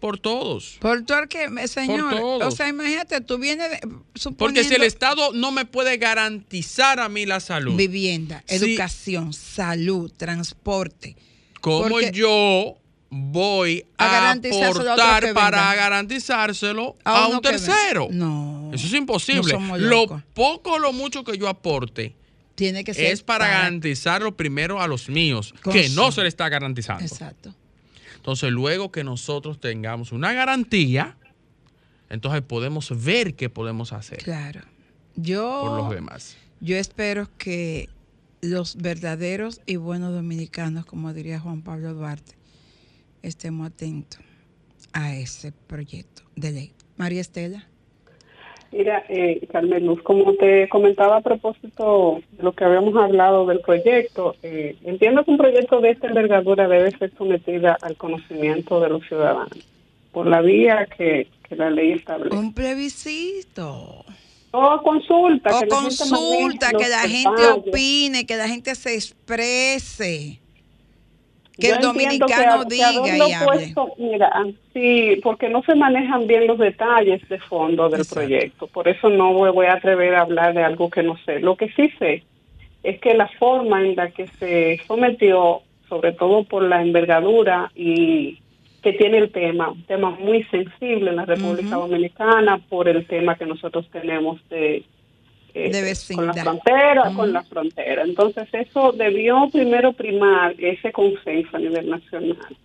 Por 0.00 0.18
todos. 0.18 0.76
Por 0.80 1.02
todo 1.04 1.20
el 1.20 1.28
que, 1.28 1.66
señor. 1.66 2.14
O 2.14 2.50
sea, 2.50 2.68
imagínate, 2.68 3.22
tú 3.22 3.38
vienes 3.38 3.70
de, 3.70 3.80
Porque 4.36 4.62
si 4.62 4.74
el 4.74 4.82
Estado 4.82 5.32
no 5.32 5.50
me 5.50 5.64
puede 5.64 5.96
garantizar 5.96 7.00
a 7.00 7.08
mí 7.08 7.24
la 7.24 7.40
salud. 7.40 7.74
Vivienda, 7.74 8.44
educación, 8.48 9.32
salud, 9.32 10.12
transporte. 10.14 11.16
¿Cómo 11.62 12.00
yo 12.02 12.76
voy 13.08 13.86
a, 13.96 14.32
aportar 14.32 15.32
para 15.32 15.74
garantizárselo 15.74 16.96
a, 17.02 17.28
un 17.28 17.40
tercero? 17.40 18.08
No. 18.10 18.70
Eso 18.74 18.86
es 18.86 18.92
imposible. 18.92 19.56
lo 19.78 20.22
poco 20.34 20.72
o 20.72 20.78
lo 20.78 20.92
mucho 20.92 21.24
que 21.24 21.38
yo 21.38 21.48
aporte 21.48 22.14
tiene 22.54 22.84
que 22.84 22.94
ser 22.94 23.06
es 23.06 23.22
para, 23.22 23.48
garantizarlo 23.48 24.36
primero 24.36 24.80
a 24.80 24.86
los 24.86 25.08
míos, 25.08 25.54
que 25.72 25.88
no 25.90 26.12
se 26.12 26.22
le 26.22 26.28
está 26.28 26.48
garantizando. 26.48 27.04
Exacto. 27.04 27.54
Entonces, 28.16 28.50
luego 28.50 28.90
que 28.90 29.04
nosotros 29.04 29.60
tengamos 29.60 30.12
una 30.12 30.32
garantía, 30.32 31.16
entonces 32.08 32.42
podemos 32.42 33.04
ver 33.04 33.34
qué 33.34 33.50
podemos 33.50 33.92
hacer. 33.92 34.18
Claro. 34.18 34.60
Yo, 35.16 35.60
por 35.62 35.78
los 35.78 35.90
demás. 35.90 36.36
Yo 36.60 36.76
espero 36.76 37.28
que 37.36 37.88
los 38.40 38.76
verdaderos 38.76 39.60
y 39.66 39.76
buenos 39.76 40.12
dominicanos, 40.12 40.86
como 40.86 41.12
diría 41.12 41.40
Juan 41.40 41.62
Pablo 41.62 41.94
Duarte, 41.94 42.34
estemos 43.22 43.66
atentos 43.66 44.20
a 44.92 45.14
ese 45.14 45.52
proyecto 45.52 46.22
de 46.36 46.52
ley. 46.52 46.74
María 46.96 47.20
Estela. 47.20 47.68
Mira, 48.76 49.04
eh, 49.08 49.46
Carmen 49.52 49.86
Luz, 49.86 50.02
como 50.02 50.34
te 50.34 50.68
comentaba 50.68 51.18
a 51.18 51.20
propósito 51.20 52.20
de 52.32 52.42
lo 52.42 52.52
que 52.54 52.64
habíamos 52.64 52.96
hablado 52.96 53.46
del 53.46 53.60
proyecto, 53.60 54.34
eh, 54.42 54.74
entiendo 54.82 55.24
que 55.24 55.30
un 55.30 55.36
proyecto 55.36 55.80
de 55.80 55.90
esta 55.90 56.08
envergadura 56.08 56.66
debe 56.66 56.90
ser 56.90 57.12
sometida 57.16 57.78
al 57.80 57.96
conocimiento 57.96 58.80
de 58.80 58.88
los 58.88 59.06
ciudadanos 59.06 59.56
por 60.10 60.26
la 60.26 60.40
vía 60.40 60.86
que, 60.86 61.28
la 61.50 61.70
ley 61.70 61.92
establece. 61.92 62.36
Un 62.36 62.52
plebiscito. 62.52 64.04
O 64.50 64.82
consulta. 64.82 65.56
O 65.56 65.60
que 65.60 65.68
consulta, 65.68 66.72
que 66.72 66.88
la 66.88 67.02
gente 67.02 67.46
opine, 67.46 68.26
que 68.26 68.36
la 68.36 68.48
gente 68.48 68.74
se 68.74 68.94
exprese 68.94 70.40
que 71.58 71.70
el 71.70 71.78
dominicano 71.80 72.64
diga 72.64 72.92
y 72.92 73.32
hable. 73.32 73.74
mira, 73.98 74.30
sí, 74.72 75.20
porque 75.22 75.48
no 75.48 75.62
se 75.62 75.74
manejan 75.74 76.26
bien 76.26 76.46
los 76.46 76.58
detalles 76.58 77.26
de 77.28 77.38
fondo 77.38 77.88
del 77.88 78.04
proyecto. 78.04 78.66
Por 78.66 78.88
eso 78.88 79.08
no 79.08 79.32
voy 79.32 79.66
a 79.66 79.74
atrever 79.74 80.14
a 80.14 80.22
hablar 80.22 80.54
de 80.54 80.64
algo 80.64 80.90
que 80.90 81.02
no 81.02 81.16
sé. 81.24 81.40
Lo 81.40 81.56
que 81.56 81.68
sí 81.70 81.90
sé 81.98 82.24
es 82.82 83.00
que 83.00 83.14
la 83.14 83.28
forma 83.38 83.82
en 83.82 83.96
la 83.96 84.10
que 84.10 84.26
se 84.26 84.80
sometió, 84.86 85.62
sobre 85.88 86.12
todo 86.12 86.44
por 86.44 86.64
la 86.64 86.82
envergadura 86.82 87.70
y 87.74 88.38
que 88.82 88.92
tiene 88.92 89.18
el 89.18 89.30
tema, 89.30 89.70
un 89.70 89.82
tema 89.84 90.10
muy 90.10 90.44
sensible 90.44 91.10
en 91.10 91.16
la 91.16 91.24
República 91.24 91.76
Dominicana 91.76 92.58
por 92.68 92.88
el 92.88 93.06
tema 93.06 93.36
que 93.36 93.46
nosotros 93.46 93.88
tenemos 93.90 94.46
de 94.50 94.84
eh, 95.54 95.94
con 96.14 96.26
la 96.26 96.34
frontera, 96.34 97.12
con 97.14 97.32
la 97.32 97.42
frontera. 97.44 98.02
Entonces 98.02 98.48
eso 98.52 98.92
debió 98.92 99.48
primero 99.52 99.92
primar 99.92 100.54
ese 100.58 100.90
consenso 100.90 101.56
a 101.56 101.60
nivel 101.60 101.88
nacional. 101.88 102.56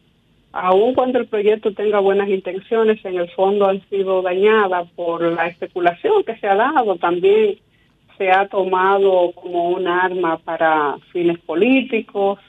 Aun 0.52 0.95
cuando 0.95 1.19
el 1.19 1.28
proyecto 1.28 1.71
tenga 1.73 1.99
buenas 1.99 2.28
intenciones, 2.30 3.04
en 3.06 3.19
el 3.19 3.30
fondo 3.30 3.67
han 3.67 3.88
sido 3.89 4.23
dañadas 4.23 4.89
por 4.95 5.21
la 5.21 5.47
especulación 5.47 6.23
que 6.23 6.36
se 6.38 6.47
ha 6.47 6.56
dado. 6.56 6.95
También 6.95 7.60
se 8.17 8.32
ha 8.32 8.47
tomado 8.47 9.32
como 9.34 9.69
un 9.69 9.88
arma 9.88 10.39
para 10.39 10.97
fines 11.12 11.38
políticos, 11.39 12.39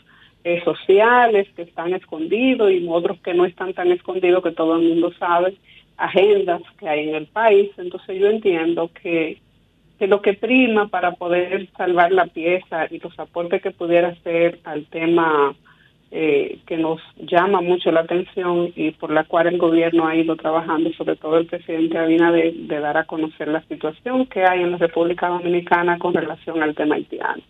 eh, 0.43 0.63
sociales 0.65 1.49
que 1.55 1.63
están 1.63 1.93
escondidos 1.93 2.73
y 2.73 2.89
otros 2.89 3.19
que 3.21 3.35
no 3.35 3.45
están 3.45 3.75
tan 3.75 3.93
escondidos 3.93 4.43
que 4.43 4.53
todo 4.53 4.77
el 4.77 4.89
mundo 4.89 5.13
sabe, 5.19 5.55
agendas 5.99 6.63
que 6.79 6.89
hay 6.89 7.11
en 7.11 7.15
el 7.15 7.27
país. 7.27 7.71
Entonces 7.77 8.19
yo 8.19 8.31
entiendo 8.31 8.91
que 9.03 9.39
que 10.01 10.07
lo 10.07 10.23
que 10.23 10.33
prima 10.33 10.89
para 10.89 11.13
poder 11.13 11.69
salvar 11.77 12.11
la 12.11 12.25
pieza 12.25 12.87
y 12.91 12.99
los 13.01 13.17
aportes 13.19 13.61
que 13.61 13.71
pudiera 13.71 14.09
hacer 14.09 14.59
al 14.65 14.87
tema 14.87 15.55
eh, 16.11 16.59
que 16.67 16.79
nos 16.79 17.03
llama 17.19 17.61
mucho 17.61 17.93
la 17.93 18.01
atención 18.01 18.73
y 18.75 18.93
por 18.93 19.11
la 19.11 19.25
cual 19.25 19.49
el 19.49 19.59
gobierno 19.59 20.07
ha 20.07 20.17
ido 20.17 20.37
trabajando, 20.37 20.91
sobre 20.95 21.17
todo 21.17 21.37
el 21.37 21.45
presidente 21.45 21.99
Abinader, 21.99 22.55
de, 22.55 22.67
de 22.67 22.81
dar 22.81 22.97
a 22.97 23.05
conocer 23.05 23.49
la 23.49 23.61
situación 23.65 24.25
que 24.25 24.43
hay 24.43 24.63
en 24.63 24.73
la 24.73 24.79
República 24.79 25.29
Dominicana 25.29 25.99
con 25.99 26.15
relación 26.15 26.63
al 26.63 26.75
tema 26.75 26.95
haitiano. 26.95 27.43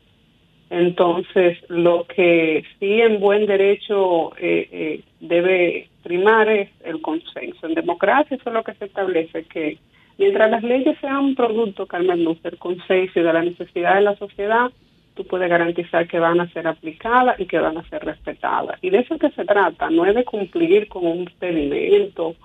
Entonces, 0.70 1.56
lo 1.68 2.04
que 2.04 2.64
sí 2.80 3.00
en 3.00 3.20
buen 3.20 3.46
derecho 3.46 4.32
eh, 4.38 4.68
eh, 4.72 5.00
debe 5.20 5.88
primar 6.02 6.48
es 6.48 6.68
el 6.84 7.00
consenso. 7.00 7.68
En 7.68 7.74
democracia 7.74 8.36
eso 8.36 8.50
es 8.50 8.54
lo 8.54 8.64
que 8.64 8.74
se 8.74 8.86
establece, 8.86 9.44
que 9.44 9.78
mientras 10.20 10.50
las 10.50 10.62
leyes 10.62 10.98
sean 11.00 11.16
un 11.16 11.34
producto, 11.34 11.86
Carmen 11.86 12.22
Luz, 12.22 12.40
del 12.42 12.58
consenso 12.58 13.18
y 13.18 13.22
de 13.22 13.32
la 13.32 13.42
necesidad 13.42 13.94
de 13.94 14.02
la 14.02 14.16
sociedad, 14.16 14.70
tú 15.14 15.26
puedes 15.26 15.48
garantizar 15.48 16.06
que 16.06 16.18
van 16.18 16.40
a 16.40 16.48
ser 16.52 16.68
aplicadas 16.68 17.40
y 17.40 17.46
que 17.46 17.58
van 17.58 17.78
a 17.78 17.88
ser 17.88 18.04
respetadas. 18.04 18.78
Y 18.82 18.90
de 18.90 18.98
eso 18.98 19.14
es 19.14 19.20
que 19.20 19.30
se 19.30 19.46
trata, 19.46 19.88
no 19.88 20.04
es 20.04 20.14
de 20.14 20.24
cumplir 20.24 20.88
con 20.88 21.06
un 21.06 21.24
pedimento 21.38 22.36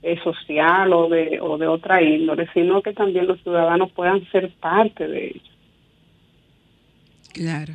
eh, 0.00 0.16
social 0.22 0.92
o 0.92 1.08
de, 1.08 1.40
o 1.40 1.58
de 1.58 1.66
otra 1.66 2.00
índole, 2.00 2.48
sino 2.54 2.80
que 2.82 2.92
también 2.92 3.26
los 3.26 3.42
ciudadanos 3.42 3.90
puedan 3.90 4.24
ser 4.30 4.50
parte 4.60 5.08
de 5.08 5.26
ello. 5.26 5.52
Claro. 7.32 7.74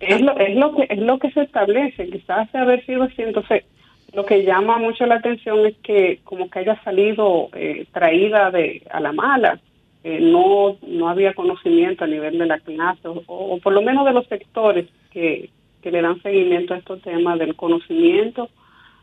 Es 0.00 0.20
lo, 0.22 0.36
es 0.38 0.56
lo 0.56 0.74
que 0.74 0.86
es 0.88 0.98
lo 0.98 1.18
que 1.18 1.30
se 1.30 1.42
establece, 1.42 2.08
quizás 2.08 2.54
haber 2.54 2.84
sido 2.86 3.02
así. 3.02 3.22
Entonces, 3.22 3.64
lo 4.14 4.24
que 4.24 4.44
llama 4.44 4.78
mucho 4.78 5.06
la 5.06 5.16
atención 5.16 5.66
es 5.66 5.76
que 5.82 6.20
como 6.24 6.48
que 6.48 6.60
haya 6.60 6.80
salido 6.82 7.48
eh, 7.54 7.86
traída 7.92 8.50
de 8.50 8.82
a 8.90 9.00
la 9.00 9.12
mala, 9.12 9.58
eh, 10.04 10.20
no 10.20 10.76
no 10.86 11.08
había 11.08 11.34
conocimiento 11.34 12.04
a 12.04 12.08
nivel 12.08 12.38
de 12.38 12.46
la 12.46 12.60
clase 12.60 13.08
o, 13.08 13.58
por 13.62 13.72
lo 13.72 13.82
menos 13.82 14.04
de 14.04 14.12
los 14.12 14.26
sectores 14.26 14.86
que, 15.10 15.50
que 15.82 15.90
le 15.90 16.02
dan 16.02 16.22
seguimiento 16.22 16.74
a 16.74 16.78
estos 16.78 17.02
temas 17.02 17.38
del 17.38 17.56
conocimiento 17.56 18.48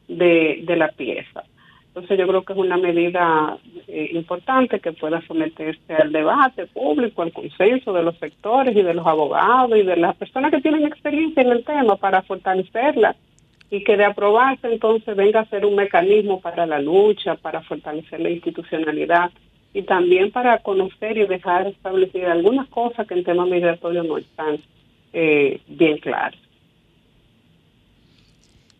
de, 0.07 0.61
de 0.63 0.75
la 0.75 0.89
pieza. 0.89 1.43
Entonces 1.87 2.17
yo 2.17 2.25
creo 2.25 2.43
que 2.43 2.53
es 2.53 2.59
una 2.59 2.77
medida 2.77 3.57
eh, 3.89 4.11
importante 4.13 4.79
que 4.79 4.93
pueda 4.93 5.21
someterse 5.27 5.93
al 5.93 6.13
debate 6.13 6.67
público, 6.67 7.21
al 7.21 7.33
consenso 7.33 7.91
de 7.91 8.03
los 8.03 8.17
sectores 8.17 8.73
y 8.77 8.81
de 8.81 8.93
los 8.93 9.05
abogados 9.05 9.77
y 9.77 9.83
de 9.83 9.97
las 9.97 10.15
personas 10.15 10.51
que 10.51 10.61
tienen 10.61 10.85
experiencia 10.85 11.43
en 11.43 11.51
el 11.51 11.65
tema 11.65 11.97
para 11.97 12.21
fortalecerla 12.21 13.13
y 13.71 13.85
que 13.85 13.95
de 13.95 14.03
aprobarse 14.03 14.67
entonces 14.67 15.15
venga 15.15 15.39
a 15.39 15.49
ser 15.49 15.65
un 15.65 15.75
mecanismo 15.75 16.41
para 16.41 16.65
la 16.65 16.79
lucha, 16.79 17.35
para 17.35 17.61
fortalecer 17.61 18.19
la 18.19 18.29
institucionalidad 18.29 19.31
y 19.73 19.83
también 19.83 20.31
para 20.31 20.59
conocer 20.59 21.17
y 21.17 21.25
dejar 21.25 21.67
establecidas 21.67 22.31
algunas 22.31 22.67
cosas 22.67 23.07
que 23.07 23.13
en 23.13 23.23
tema 23.23 23.45
migratorio 23.45 24.03
no 24.03 24.17
están 24.17 24.59
eh, 25.13 25.61
bien 25.67 25.97
claras. 25.99 26.35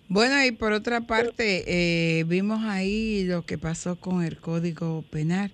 Bueno, 0.10 0.44
y 0.46 0.52
por 0.52 0.74
otra 0.74 1.00
parte, 1.00 1.64
eh, 1.68 2.26
vimos 2.26 2.60
ahí 2.66 3.24
lo 3.24 3.46
que 3.46 3.58
pasó 3.58 3.98
con 3.98 4.26
el 4.26 4.38
Código 4.40 5.06
Penal. 5.10 5.52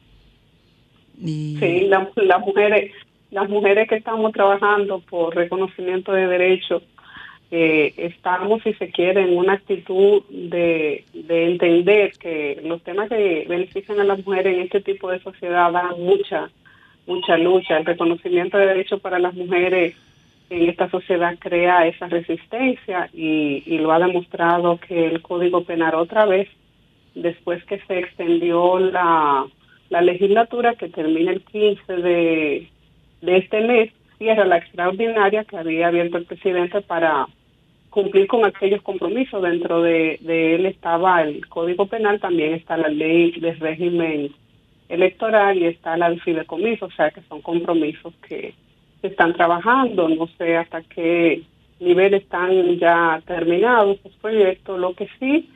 Y... 1.22 1.58
Sí, 1.60 1.82
la, 1.82 2.10
las 2.16 2.40
mujeres, 2.42 2.92
las 3.30 3.48
mujeres 3.50 3.88
que 3.88 3.98
estamos 3.98 4.32
trabajando 4.34 5.00
por 5.02 5.36
reconocimiento 5.36 6.12
de 6.12 6.26
derechos, 6.26 6.82
eh, 7.50 7.94
estamos, 7.98 8.62
si 8.64 8.74
se 8.74 8.90
quiere, 8.90 9.22
en 9.22 9.38
una 9.38 9.54
actitud 9.54 10.24
de, 10.30 11.06
de 11.14 11.46
entender 11.46 12.12
que 12.20 12.60
los 12.64 12.82
temas 12.84 13.10
que 13.10 13.46
benefician 13.48 14.00
a 14.00 14.04
las 14.04 14.26
mujeres 14.26 14.56
en 14.56 14.62
este 14.64 14.82
tipo 14.82 15.10
de 15.10 15.20
sociedad 15.20 15.72
dan 15.72 16.00
mucha, 16.02 16.50
mucha 17.06 17.38
lucha. 17.38 17.78
El 17.78 17.86
reconocimiento 17.86 18.58
de 18.58 18.68
derechos 18.68 19.00
para 19.00 19.20
las 19.20 19.34
mujeres 19.34 19.96
en 20.50 20.70
esta 20.70 20.90
sociedad 20.90 21.38
crea 21.40 21.88
esa 21.88 22.08
resistencia 22.08 23.10
y, 23.14 23.64
y, 23.66 23.78
lo 23.80 23.92
ha 23.92 24.00
demostrado 24.00 24.78
que 24.78 25.06
el 25.06 25.22
Código 25.22 25.64
Penal 25.64 25.96
otra 25.96 26.26
vez, 26.26 26.50
después 27.16 27.64
que 27.66 27.80
se 27.80 28.00
extendió 28.00 28.80
la, 28.80 29.46
la 29.90 30.02
legislatura 30.02 30.76
que 30.76 30.90
termina 30.90 31.32
el 31.32 31.42
15 31.42 31.98
de, 31.98 32.70
de 33.22 33.38
este 33.38 33.62
mes, 33.62 33.92
cierra 34.18 34.46
la 34.46 34.58
extraordinaria 34.58 35.44
que 35.44 35.58
había 35.58 35.88
abierto 35.88 36.18
el 36.18 36.26
presidente 36.26 36.82
para 36.82 37.28
cumplir 37.98 38.28
con 38.28 38.46
aquellos 38.46 38.84
compromisos. 38.84 39.42
Dentro 39.42 39.82
de, 39.82 40.20
él 40.24 40.68
estaba 40.68 41.24
el 41.24 41.48
Código 41.48 41.88
Penal, 41.88 42.20
también 42.20 42.54
está 42.54 42.78
la 42.78 42.90
ley 42.90 43.32
de 43.40 43.54
régimen 43.54 44.32
electoral 44.88 45.58
y 45.58 45.66
está 45.66 45.98
la 45.98 46.12
del 46.12 46.22
fideicomiso, 46.22 46.86
o 46.86 46.92
sea 46.92 47.10
que 47.10 47.22
son 47.24 47.42
compromisos 47.42 48.14
que 48.28 48.54
están 49.02 49.34
trabajando, 49.34 50.08
no 50.10 50.28
sé 50.38 50.58
hasta 50.58 50.84
qué 50.84 51.42
nivel 51.80 52.14
están 52.14 52.78
ya 52.78 53.20
terminados 53.26 53.98
esos 53.98 54.14
proyectos. 54.22 54.80
Lo 54.80 54.94
que 54.94 55.08
sí 55.20 55.50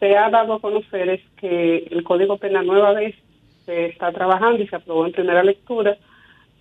se 0.00 0.16
ha 0.16 0.30
dado 0.30 0.54
a 0.54 0.60
conocer 0.60 1.08
es 1.08 1.20
que 1.36 1.86
el 1.92 2.02
Código 2.02 2.38
Penal 2.38 2.66
nueva 2.66 2.92
vez 2.92 3.14
se 3.66 3.86
está 3.86 4.10
trabajando 4.10 4.64
y 4.64 4.66
se 4.66 4.74
aprobó 4.74 5.06
en 5.06 5.12
primera 5.12 5.44
lectura, 5.44 5.96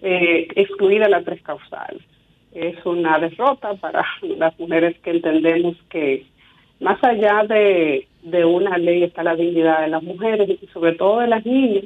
eh, 0.03 0.47
excluida 0.55 1.09
la 1.09 1.23
tres 1.23 1.41
causales. 1.41 2.03
Es 2.57 2.83
una 2.87 3.19
derrota 3.19 3.75
para 3.75 4.03
las 4.23 4.57
mujeres 4.57 4.97
que 5.03 5.11
entendemos 5.11 5.75
que 5.89 6.25
más 6.79 6.97
allá 7.03 7.43
de, 7.43 8.07
de 8.23 8.45
una 8.45 8.79
ley 8.79 9.03
está 9.03 9.21
la 9.21 9.35
dignidad 9.35 9.81
de 9.81 9.89
las 9.89 10.01
mujeres 10.01 10.49
y 10.49 10.65
sobre 10.73 10.93
todo 10.93 11.19
de 11.19 11.27
las 11.27 11.45
niñas 11.45 11.83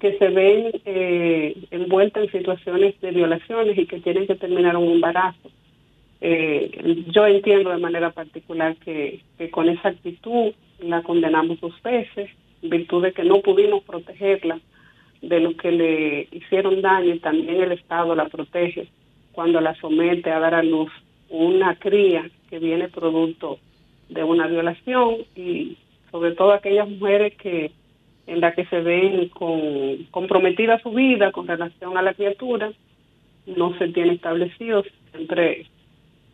que 0.00 0.18
se 0.18 0.28
ven 0.30 0.72
eh, 0.84 1.56
envueltas 1.70 2.24
en 2.24 2.32
situaciones 2.32 3.00
de 3.00 3.12
violaciones 3.12 3.78
y 3.78 3.86
que 3.86 4.00
tienen 4.00 4.26
que 4.26 4.34
terminar 4.34 4.76
un 4.76 4.90
embarazo. 4.90 5.52
Eh, 6.20 7.04
yo 7.12 7.24
entiendo 7.28 7.70
de 7.70 7.78
manera 7.78 8.10
particular 8.10 8.74
que, 8.84 9.20
que, 9.38 9.50
con 9.50 9.68
esa 9.68 9.90
actitud 9.90 10.52
la 10.80 11.02
condenamos 11.02 11.60
dos 11.60 11.80
veces, 11.84 12.28
en 12.60 12.70
virtud 12.70 13.04
de 13.04 13.12
que 13.12 13.22
no 13.22 13.40
pudimos 13.40 13.84
protegerla 13.84 14.58
de 15.20 15.38
lo 15.38 15.56
que 15.56 15.70
le 15.70 16.28
hicieron 16.32 16.82
daño 16.82 17.14
y 17.14 17.20
también 17.20 17.62
el 17.62 17.70
Estado 17.70 18.16
la 18.16 18.26
protege 18.28 18.88
cuando 19.32 19.60
la 19.60 19.74
somete 19.76 20.30
a 20.30 20.38
dar 20.38 20.54
a 20.54 20.62
luz 20.62 20.90
una 21.28 21.76
cría 21.76 22.28
que 22.50 22.58
viene 22.58 22.88
producto 22.88 23.58
de 24.08 24.22
una 24.22 24.46
violación 24.46 25.16
y 25.34 25.76
sobre 26.10 26.32
todo 26.32 26.52
aquellas 26.52 26.88
mujeres 26.88 27.34
que 27.36 27.72
en 28.26 28.40
la 28.40 28.52
que 28.52 28.66
se 28.66 28.80
ven 28.80 29.28
con, 29.30 30.04
comprometida 30.10 30.78
su 30.80 30.90
vida 30.90 31.32
con 31.32 31.48
relación 31.48 31.96
a 31.96 32.02
la 32.02 32.14
criatura, 32.14 32.72
no 33.46 33.76
se 33.78 33.88
tiene 33.88 34.12
establecido, 34.12 34.84
siempre 35.10 35.66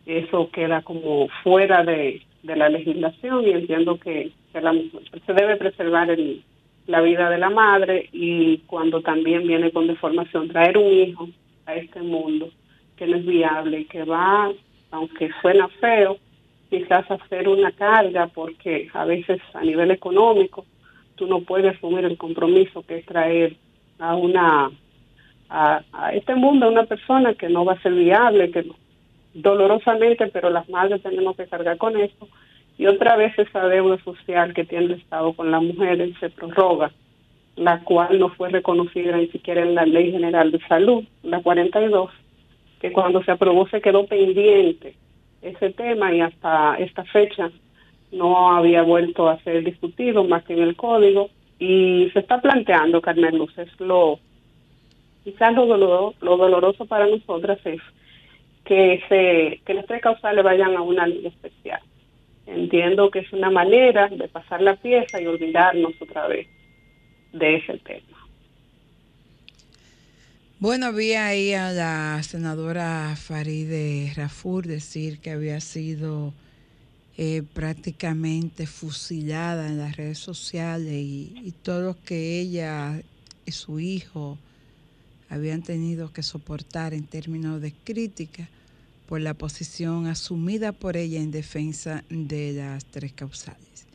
eso 0.05 0.49
queda 0.51 0.81
como 0.81 1.27
fuera 1.43 1.83
de, 1.83 2.21
de 2.43 2.55
la 2.55 2.69
legislación 2.69 3.47
y 3.47 3.51
entiendo 3.51 3.99
que, 3.99 4.31
que 4.51 4.61
la, 4.61 4.73
se 5.25 5.33
debe 5.33 5.55
preservar 5.55 6.11
el, 6.11 6.43
la 6.87 7.01
vida 7.01 7.29
de 7.29 7.37
la 7.37 7.49
madre 7.49 8.09
y 8.11 8.59
cuando 8.59 9.01
también 9.01 9.47
viene 9.47 9.71
con 9.71 9.87
deformación 9.87 10.49
traer 10.49 10.77
un 10.77 10.91
hijo 10.91 11.29
a 11.65 11.75
este 11.75 12.01
mundo 12.01 12.49
que 12.99 13.07
no 13.07 13.15
es 13.15 13.25
viable 13.25 13.79
y 13.79 13.85
que 13.85 14.03
va, 14.03 14.51
aunque 14.91 15.29
suena 15.41 15.69
feo, 15.79 16.17
quizás 16.69 17.09
hacer 17.09 17.47
una 17.47 17.71
carga 17.71 18.27
porque 18.27 18.89
a 18.93 19.05
veces 19.05 19.39
a 19.53 19.61
nivel 19.61 19.89
económico 19.91 20.65
tú 21.15 21.25
no 21.25 21.39
puedes 21.41 21.77
asumir 21.77 22.03
el 22.03 22.17
compromiso 22.17 22.83
que 22.83 22.97
es 22.97 23.05
traer 23.05 23.55
a 23.99 24.15
una 24.15 24.69
a, 25.49 25.81
este 26.13 26.35
mundo 26.35 26.65
a 26.65 26.69
una 26.69 26.83
persona 26.83 27.33
que 27.33 27.49
no 27.49 27.65
va 27.65 27.73
a 27.73 27.81
ser 27.81 27.93
viable, 27.93 28.51
que 28.51 28.65
dolorosamente, 29.33 30.27
pero 30.27 30.49
las 30.49 30.69
madres 30.69 31.01
tenemos 31.01 31.35
que 31.37 31.47
cargar 31.47 31.77
con 31.77 31.97
eso. 31.97 32.27
Y 32.77 32.85
otra 32.85 33.15
vez 33.15 33.37
esa 33.39 33.67
deuda 33.67 33.97
social 34.03 34.53
que 34.53 34.65
tiene 34.65 34.85
el 34.85 34.91
Estado 34.91 35.33
con 35.33 35.51
las 35.51 35.63
mujeres 35.63 36.13
se 36.19 36.29
prorroga, 36.29 36.91
la 37.55 37.79
cual 37.79 38.19
no 38.19 38.29
fue 38.29 38.49
reconocida 38.49 39.17
ni 39.17 39.27
siquiera 39.27 39.61
en 39.61 39.75
la 39.75 39.85
Ley 39.85 40.11
General 40.11 40.51
de 40.51 40.59
Salud, 40.67 41.03
la 41.23 41.41
42, 41.41 42.11
que 42.79 42.91
cuando 42.91 43.23
se 43.23 43.31
aprobó 43.31 43.67
se 43.67 43.81
quedó 43.81 44.05
pendiente 44.05 44.95
ese 45.41 45.71
tema 45.71 46.13
y 46.13 46.21
hasta 46.21 46.75
esta 46.77 47.03
fecha 47.05 47.51
no 48.11 48.51
había 48.51 48.81
vuelto 48.81 49.29
a 49.29 49.39
ser 49.43 49.63
discutido 49.63 50.23
más 50.23 50.43
que 50.43 50.53
en 50.53 50.61
el 50.61 50.75
código 50.75 51.29
y 51.59 52.09
se 52.13 52.19
está 52.19 52.41
planteando, 52.41 53.01
Carmen 53.01 53.37
Luz, 53.37 53.55
es 53.57 53.79
lo, 53.79 54.19
quizás 55.23 55.53
lo, 55.53 55.65
dolor, 55.65 56.13
lo 56.21 56.37
doloroso 56.37 56.85
para 56.85 57.05
nosotras 57.05 57.59
es 57.65 57.81
que, 58.63 59.01
se, 59.09 59.61
que 59.65 59.73
las 59.73 59.85
tres 59.85 60.01
causales 60.01 60.43
vayan 60.43 60.75
a 60.75 60.81
una 60.81 61.05
ley 61.05 61.27
especial. 61.27 61.81
Entiendo 62.47 63.11
que 63.11 63.19
es 63.19 63.33
una 63.33 63.51
manera 63.51 64.07
de 64.07 64.27
pasar 64.27 64.61
la 64.61 64.75
pieza 64.75 65.21
y 65.21 65.27
olvidarnos 65.27 65.93
otra 66.01 66.27
vez 66.27 66.47
de 67.33 67.57
ese 67.57 67.77
tema. 67.79 68.18
Bueno, 70.61 70.91
vi 70.91 71.13
ahí 71.13 71.53
a 71.53 71.71
la 71.71 72.21
senadora 72.21 73.15
Faride 73.15 74.11
Rafur 74.13 74.67
decir 74.67 75.19
que 75.19 75.31
había 75.31 75.61
sido 75.61 76.33
eh, 77.17 77.43
prácticamente 77.53 78.67
fusilada 78.67 79.67
en 79.67 79.77
las 79.77 79.95
redes 79.95 80.19
sociales 80.19 80.91
y, 80.91 81.33
y 81.45 81.53
todo 81.63 81.81
lo 81.81 82.03
que 82.03 82.41
ella 82.41 83.01
y 83.45 83.51
su 83.53 83.79
hijo 83.79 84.37
habían 85.29 85.61
tenido 85.61 86.11
que 86.11 86.23
soportar 86.23 86.93
en 86.93 87.05
términos 87.05 87.61
de 87.61 87.71
crítica 87.71 88.49
por 89.07 89.21
la 89.21 89.35
posición 89.35 90.07
asumida 90.07 90.73
por 90.73 90.97
ella 90.97 91.21
en 91.21 91.31
defensa 91.31 92.03
de 92.09 92.51
las 92.51 92.83
tres 92.83 93.13
causales. 93.13 93.87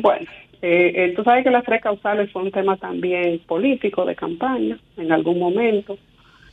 Bueno, 0.00 0.30
eh, 0.62 0.92
eh, 0.94 1.12
tú 1.16 1.24
sabes 1.24 1.42
que 1.42 1.50
las 1.50 1.64
tres 1.64 1.80
causales 1.80 2.30
son 2.32 2.46
un 2.46 2.50
tema 2.50 2.76
también 2.76 3.38
político 3.40 4.04
de 4.04 4.14
campaña 4.14 4.78
en 4.98 5.10
algún 5.10 5.38
momento 5.38 5.96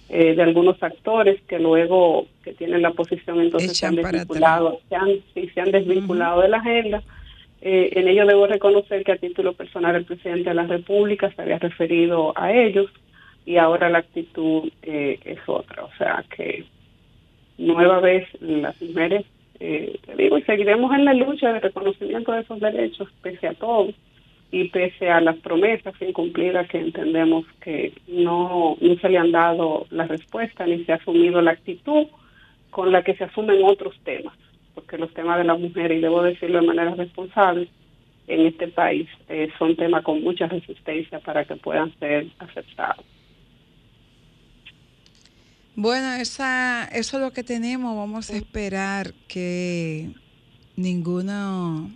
eh, 0.08 0.34
de 0.34 0.43
algunos 0.43 0.82
actores 0.82 1.41
que 1.41 1.60
luego 1.60 2.26
que 2.41 2.54
tienen 2.54 2.82
la 2.82 2.91
posición 2.91 3.41
entonces 3.41 3.76
se 3.76 3.86
han 3.86 3.96
desvinculado, 3.96 4.80
se 4.88 4.96
han, 4.96 5.10
se 5.34 5.60
han 5.60 5.72
desvinculado 5.72 6.41
de 6.41 6.48
la 6.48 6.58
agenda. 6.58 7.04
en 7.62 8.08
ello 8.08 8.26
debo 8.26 8.48
reconocer 8.48 9.04
que 9.04 9.12
a 9.12 9.17
título 9.17 9.52
personal 9.52 9.96
el 9.96 10.06
presidente 10.06 10.50
de 10.50 10.56
la 10.56 10.67
República 10.67 11.30
se 11.36 11.41
había 11.41 11.60
referido 11.60 12.32
a 12.38 12.54
ellos 12.54 12.89
y 13.46 13.58
ahora 13.58 13.89
la 13.89 14.00
actitud 14.00 14.70
es 14.84 15.39
otra. 15.48 15.84
O 15.84 15.91
sea 15.98 16.24
que 16.34 16.63
nueva 17.58 18.00
vez 18.00 18.26
las 18.39 18.82
mujeres 18.82 19.26
eh, 19.60 20.00
digo, 20.17 20.38
y 20.38 20.43
seguiremos 20.43 20.93
en 20.93 21.06
la 21.06 21.13
lucha 21.13 21.52
de 21.54 21.60
reconocimiento 21.60 22.32
de 22.32 22.41
esos 22.41 22.60
derechos, 22.60 23.10
pese 23.22 23.48
a 23.48 23.54
todo 23.54 23.89
y 24.52 24.70
pese 24.70 25.10
a 25.10 25.20
las 25.20 25.36
promesas 25.38 25.93
incumplidas 26.02 26.67
que 26.70 26.80
entendemos 26.80 27.46
que 27.62 27.93
no, 28.08 28.78
no 28.80 28.96
se 28.96 29.10
le 29.10 29.17
han 29.17 29.32
dado 29.32 29.88
la 29.89 30.06
respuesta 30.06 30.65
ni 30.65 30.84
se 30.86 30.93
ha 30.93 30.96
asumido 30.96 31.41
la 31.41 31.52
actitud 31.52 32.08
con 32.70 32.91
la 32.91 33.04
que 33.04 33.15
se 33.15 33.24
asumen 33.24 33.63
otros 33.63 33.96
temas, 34.04 34.36
porque 34.76 34.98
los 34.98 35.13
temas 35.13 35.38
de 35.39 35.43
la 35.46 35.56
mujer, 35.56 35.91
y 35.91 36.00
debo 36.00 36.22
decirlo 36.22 36.62
de 36.62 36.67
manera 36.67 36.93
responsable, 36.96 37.67
en 38.28 38.46
este 38.46 38.67
país 38.67 39.08
eh, 39.30 39.50
son 39.58 39.76
temas 39.76 40.04
con 40.04 40.22
mucha 40.22 40.48
resistencia 40.48 41.20
para 41.20 41.46
que 41.46 41.56
puedan 41.56 41.91
ser 41.98 42.28
aceptados. 42.39 43.06
Bueno, 45.79 46.11
esa, 46.15 46.85
eso 46.85 47.17
es 47.17 47.23
lo 47.23 47.31
que 47.33 47.43
tenemos. 47.43 47.95
Vamos 47.95 48.31
a 48.31 48.35
esperar 48.35 49.13
que 49.27 50.11
ninguno, 50.75 51.95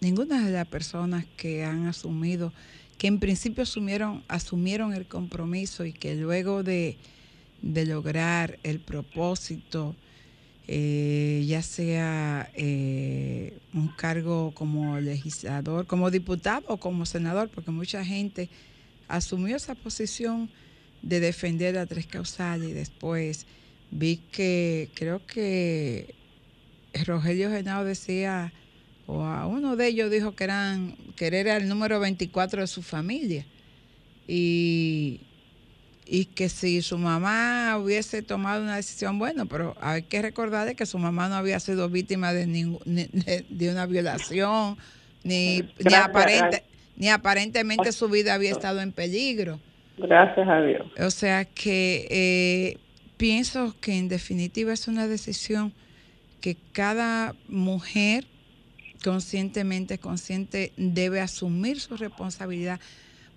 ninguna 0.00 0.44
de 0.44 0.50
las 0.50 0.66
personas 0.66 1.24
que 1.36 1.64
han 1.64 1.86
asumido, 1.86 2.52
que 2.98 3.06
en 3.06 3.20
principio 3.20 3.62
asumieron, 3.62 4.24
asumieron 4.26 4.92
el 4.92 5.06
compromiso 5.06 5.84
y 5.84 5.92
que 5.92 6.16
luego 6.16 6.64
de, 6.64 6.96
lograr 7.62 8.58
el 8.64 8.80
propósito, 8.80 9.94
eh, 10.66 11.44
ya 11.46 11.62
sea 11.62 12.50
eh, 12.54 13.56
un 13.72 13.86
cargo 13.86 14.50
como 14.52 14.98
legislador, 14.98 15.86
como 15.86 16.10
diputado 16.10 16.64
o 16.66 16.78
como 16.78 17.06
senador, 17.06 17.50
porque 17.50 17.70
mucha 17.70 18.04
gente 18.04 18.48
asumió 19.06 19.54
esa 19.54 19.76
posición 19.76 20.50
de 21.02 21.20
defender 21.20 21.78
a 21.78 21.86
tres 21.86 22.06
causales 22.06 22.70
y 22.70 22.72
después 22.72 23.46
vi 23.90 24.16
que 24.30 24.88
creo 24.94 25.24
que 25.26 26.14
Rogelio 27.06 27.50
Genao 27.50 27.84
decía, 27.84 28.52
o 29.06 29.24
a 29.24 29.46
uno 29.46 29.76
de 29.76 29.88
ellos 29.88 30.10
dijo 30.10 30.34
que 30.34 30.44
eran, 30.44 30.96
que 31.16 31.26
era 31.26 31.56
el 31.56 31.68
número 31.68 32.00
24 32.00 32.62
de 32.62 32.66
su 32.66 32.82
familia. 32.82 33.46
Y, 34.26 35.20
y 36.06 36.26
que 36.26 36.48
si 36.48 36.82
su 36.82 36.98
mamá 36.98 37.76
hubiese 37.78 38.22
tomado 38.22 38.62
una 38.62 38.76
decisión, 38.76 39.18
bueno, 39.18 39.46
pero 39.46 39.76
hay 39.80 40.02
que 40.02 40.22
recordar 40.22 40.74
que 40.76 40.86
su 40.86 40.98
mamá 40.98 41.28
no 41.28 41.36
había 41.36 41.58
sido 41.60 41.88
víctima 41.88 42.32
de, 42.32 42.46
de, 43.48 43.70
una 43.70 43.86
violación, 43.86 44.76
ni, 45.24 45.62
ni, 45.84 45.94
aparente, 45.94 46.64
ni 46.96 47.08
aparentemente 47.08 47.92
su 47.92 48.08
vida 48.08 48.34
había 48.34 48.52
estado 48.52 48.80
en 48.80 48.92
peligro. 48.92 49.60
Gracias 50.00 50.48
a 50.48 50.62
Dios. 50.62 50.86
O 50.98 51.10
sea 51.10 51.44
que 51.44 52.06
eh, 52.10 52.78
pienso 53.16 53.74
que 53.80 53.98
en 53.98 54.08
definitiva 54.08 54.72
es 54.72 54.88
una 54.88 55.06
decisión 55.06 55.72
que 56.40 56.56
cada 56.72 57.34
mujer 57.48 58.24
conscientemente 59.04 59.98
consciente 59.98 60.72
debe 60.76 61.20
asumir 61.20 61.80
su 61.80 61.96
responsabilidad 61.96 62.80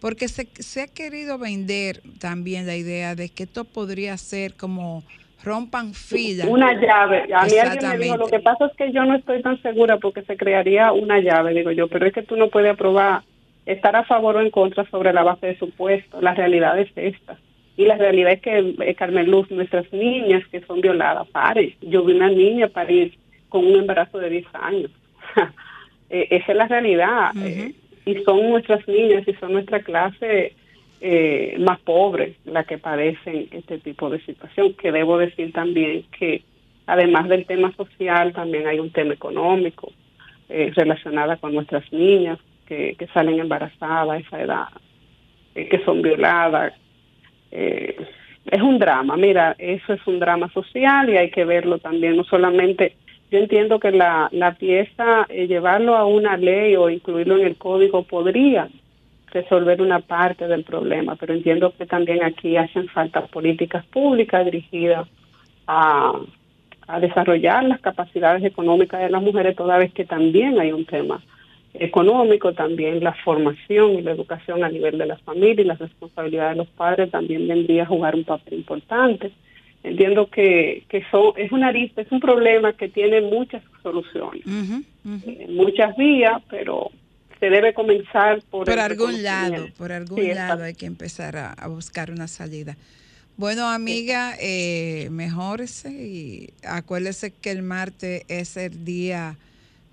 porque 0.02 0.28
se, 0.28 0.50
se, 0.56 0.82
ha 0.82 0.88
querido 0.88 1.38
vender 1.38 2.02
también 2.20 2.68
la 2.68 2.76
idea 2.76 3.16
de 3.16 3.30
que 3.30 3.44
esto 3.44 3.64
podría 3.64 4.18
ser 4.18 4.56
como 4.56 5.02
rompan 5.44 5.94
filas. 5.94 6.48
Una 6.48 6.74
llave. 6.74 7.34
A 7.34 7.46
mí 7.46 7.58
alguien 7.58 7.90
me 7.90 7.98
dijo, 7.98 8.18
lo 8.18 8.28
que 8.28 8.40
pasa 8.40 8.66
es 8.66 8.74
que 8.76 8.92
yo 8.92 9.06
no 9.06 9.16
estoy 9.16 9.42
tan 9.42 9.62
segura 9.62 9.98
porque 9.98 10.24
se 10.24 10.38
crearía 10.38 10.92
una 10.92 11.20
llave, 11.20 11.54
digo 11.54 11.72
yo, 11.72 11.88
pero 11.88 12.06
es 12.06 12.14
que 12.14 12.24
tú 12.24 12.36
no 12.36 12.50
puedes 12.50 12.74
aprobar 12.74 13.24
estar 13.66 13.96
a 13.96 14.04
favor 14.04 14.36
o 14.38 14.42
en 14.42 14.50
contra 14.50 14.86
sobre 14.90 15.14
la 15.14 15.24
base 15.24 15.48
de 15.48 15.58
su 15.58 15.70
puesto. 15.72 16.22
La 16.22 16.34
realidad 16.34 16.78
es 16.80 16.90
esta. 16.96 17.38
Y 17.76 17.86
la 17.86 17.96
realidad 17.96 18.34
es 18.34 18.42
que, 18.42 18.76
eh, 18.80 18.96
Carmen 18.96 19.32
Luz, 19.32 19.50
nuestras 19.50 19.92
niñas 19.92 20.46
que 20.52 20.62
son 20.62 20.82
violadas, 20.82 21.28
pare. 21.30 21.76
Yo 21.82 22.04
vi 22.04 22.14
una 22.14 22.30
niña 22.30 22.68
parir 22.68 23.18
con 23.50 23.66
un 23.66 23.80
embarazo 23.80 24.20
de 24.20 24.30
10 24.30 24.46
años. 24.54 24.92
Eh, 26.10 26.28
esa 26.30 26.52
es 26.52 26.58
la 26.60 26.68
realidad. 26.68 27.32
Eh, 27.44 27.74
y 28.06 28.16
son 28.24 28.48
nuestras 28.48 28.88
niñas 28.88 29.28
y 29.28 29.34
son 29.34 29.54
nuestra 29.54 29.80
clase 29.80 30.54
más 31.58 31.80
pobre 31.80 32.36
la 32.46 32.66
que 32.66 32.78
padecen 32.78 33.48
este 33.50 33.80
tipo 33.80 34.12
de 34.12 34.20
situación. 34.20 34.74
Que 34.74 34.92
debo 34.92 35.18
decir 35.18 35.52
también 35.54 36.06
que 36.16 36.44
además 36.86 37.30
del 37.30 37.48
tema 37.48 37.74
social, 37.76 38.32
también 38.32 38.68
hay 38.68 38.78
un 38.78 38.92
tema 38.92 39.16
económico 39.16 39.92
relacionado 40.50 41.36
con 41.40 41.56
nuestras 41.56 41.92
niñas 41.92 42.38
que, 42.68 42.96
salen 43.14 43.40
embarazadas 43.40 44.10
a 44.10 44.18
esa 44.18 44.42
edad, 44.42 44.68
eh, 45.56 45.68
que 45.70 45.84
son 45.84 46.02
violadas. 46.02 46.74
Eh, 47.52 47.96
es 48.46 48.62
un 48.62 48.78
drama, 48.78 49.16
mira, 49.16 49.56
eso 49.58 49.94
es 49.94 50.06
un 50.06 50.20
drama 50.20 50.50
social 50.50 51.10
y 51.10 51.18
hay 51.18 51.32
que 51.32 51.46
verlo 51.46 51.78
también, 51.80 52.18
no 52.18 52.24
solamente, 52.24 52.98
yo 53.32 53.40
entiendo 53.40 53.80
que 53.80 53.92
la, 53.92 54.28
la 54.32 54.54
pieza, 54.56 55.26
eh, 55.30 55.48
llevarlo 55.48 55.96
a 55.96 56.06
una 56.06 56.36
ley 56.36 56.76
o 56.76 56.90
incluirlo 56.90 57.38
en 57.38 57.48
el 57.48 57.56
código 57.56 58.04
podría 58.04 58.68
resolver 59.28 59.82
una 59.82 60.00
parte 60.00 60.48
del 60.48 60.64
problema, 60.64 61.16
pero 61.16 61.34
entiendo 61.34 61.74
que 61.76 61.86
también 61.86 62.24
aquí 62.24 62.58
hacen 62.58 62.88
falta 62.90 63.26
políticas 63.26 63.86
públicas 63.86 64.46
dirigidas 64.46 65.08
a, 65.66 66.14
a 66.88 67.00
desarrollar 67.00 67.64
las 67.64 67.80
capacidades 67.80 68.44
económicas 68.44 69.02
de 69.02 69.10
las 69.10 69.22
mujeres, 69.24 69.56
toda 69.56 69.78
vez 69.78 69.92
que 69.94 70.06
también 70.06 70.60
hay 70.60 70.72
un 70.72 70.86
tema 70.86 71.22
económico, 71.74 72.54
también 72.54 73.04
la 73.04 73.14
formación 73.14 73.94
y 73.94 74.02
la 74.02 74.12
educación 74.12 74.64
a 74.64 74.70
nivel 74.70 74.98
de 74.98 75.08
las 75.08 75.22
familias 75.22 75.60
y 75.60 75.64
la 75.64 75.76
responsabilidad 75.76 76.52
de 76.52 76.58
los 76.58 76.68
padres 76.68 77.10
también 77.10 77.48
vendría 77.48 77.84
a 77.84 77.88
jugar 77.88 78.16
un 78.16 78.24
papel 78.24 78.54
importante. 78.56 79.32
Entiendo 79.84 80.30
que, 80.30 80.84
que 80.88 81.04
son, 81.12 81.34
es 81.36 81.52
una 81.52 81.68
arista, 81.68 82.02
es 82.02 82.12
un 82.12 82.22
problema 82.22 82.74
que 82.74 82.88
tiene 82.88 83.22
muchas 83.22 83.62
soluciones, 83.82 84.44
eh, 84.46 85.48
muchas 85.50 85.98
vías, 85.98 86.42
pero 86.50 86.90
se 87.40 87.50
debe 87.50 87.74
comenzar 87.74 88.42
por, 88.50 88.66
por 88.66 88.80
algún 88.80 89.22
lado, 89.22 89.68
por 89.78 89.92
algún 89.92 90.26
lado 90.34 90.64
hay 90.64 90.76
que 90.76 90.86
empezar 90.86 91.36
a, 91.36 91.68
buscar 91.68 92.12
una 92.12 92.30
salida. 92.30 92.78
Bueno, 93.36 93.68
amiga, 93.68 94.36
eh, 94.40 95.10
mejórese 95.12 95.90
y 95.92 96.54
acuérdese 96.66 97.32
que 97.32 97.52
el 97.52 97.64
martes 97.64 98.24
es 98.30 98.56
el 98.56 98.86
día 98.86 99.36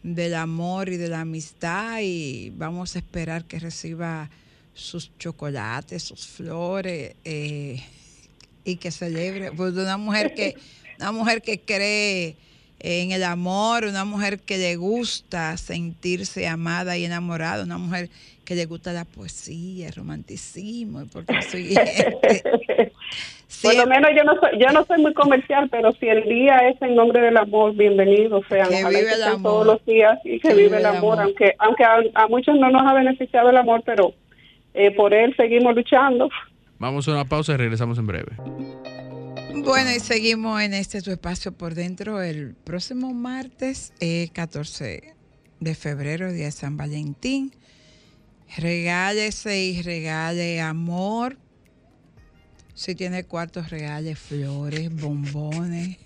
del 0.03 0.35
amor 0.35 0.89
y 0.89 0.97
de 0.97 1.09
la 1.09 1.21
amistad 1.21 1.99
y 2.03 2.51
vamos 2.51 2.97
a 2.97 3.01
esperar 3.01 3.45
que 3.45 3.59
reciba 3.59 4.31
sus 4.73 5.11
chocolates, 5.19 6.03
sus 6.03 6.27
flores 6.27 7.15
eh, 7.25 7.83
y 8.65 8.77
que 8.77 8.91
celebre. 8.91 9.53
Pues 9.53 9.75
una 9.75 9.97
mujer 9.97 10.35
que, 10.35 10.57
una 10.99 11.13
mujer 11.13 11.43
que 11.43 11.61
cree 11.61 12.37
en 12.81 13.13
el 13.13 13.23
amor, 13.25 13.85
una 13.85 14.05
mujer 14.05 14.41
que 14.41 14.59
le 14.59 14.77
gusta 14.77 15.57
sentirse 15.57 16.49
amada 16.49 16.97
y 16.97 17.05
enamorada, 17.05 17.65
una 17.65 17.79
mujer 17.79 18.09
que 18.45 18.55
le 18.55 18.67
gusta 18.67 18.93
la 18.93 19.05
poesía, 19.05 19.89
el 19.89 19.95
romanticismo, 19.95 21.05
porque 21.13 21.41
soy 21.43 21.75
Por 23.63 23.77
lo 23.77 23.87
menos 23.87 24.11
yo 24.17 24.25
no 24.25 24.35
soy, 24.41 24.59
yo 24.59 24.73
no 24.73 24.85
soy 24.87 25.01
muy 25.01 25.13
comercial, 25.15 25.69
pero 25.71 25.93
si 25.93 26.09
el 26.09 26.25
día 26.25 26.69
es 26.69 26.81
en 26.83 26.97
nombre 26.97 27.21
del 27.21 27.37
amor, 27.37 27.77
bienvenido 27.77 28.43
sea. 28.49 28.67
Que 28.67 28.85
vive 28.85 29.13
el 29.15 29.23
amor. 29.23 29.43
todos 29.43 29.67
los 29.67 29.85
días 29.85 30.19
y 30.25 30.41
que, 30.41 30.55
vive 30.55 30.79
el 30.79 30.87
amor, 30.87 31.21
aunque 31.21 31.55
aunque 31.59 31.85
a, 31.85 32.27
muchos 32.29 32.57
no 32.57 32.71
nos 32.71 32.83
ha 32.83 32.95
beneficiado 32.95 33.51
el 33.51 33.57
amor, 33.57 33.83
pero 33.85 34.15
eh, 34.75 34.91
por 34.91 35.15
él 35.15 35.33
seguimos 35.37 35.75
luchando. 35.75 36.29
Vamos 36.79 37.07
a 37.07 37.13
una 37.13 37.25
pausa 37.27 37.53
y 37.53 37.57
regresamos 37.57 37.99
en 37.99 38.07
breve. 38.07 38.33
Bueno, 39.55 39.91
y 39.91 40.01
seguimos 40.01 40.61
en 40.61 40.75
este 40.75 41.03
tu 41.03 41.11
espacio 41.11 41.53
por 41.53 41.75
dentro 41.75 42.23
el 42.23 42.55
próximo 42.55 43.13
martes, 43.13 43.93
14 44.33 44.95
eh, 44.95 45.15
de 45.59 45.75
febrero, 45.75 46.33
día 46.33 46.47
de 46.47 46.53
San 46.53 46.77
Valentín. 46.77 47.53
Regálese 48.57 49.63
y 49.63 49.83
regale 49.83 50.61
amor. 50.61 51.37
Si 52.75 52.95
tiene 52.95 53.25
cuartos, 53.25 53.71
regale 53.71 54.15
flores, 54.17 54.95
bombones, 54.95 55.99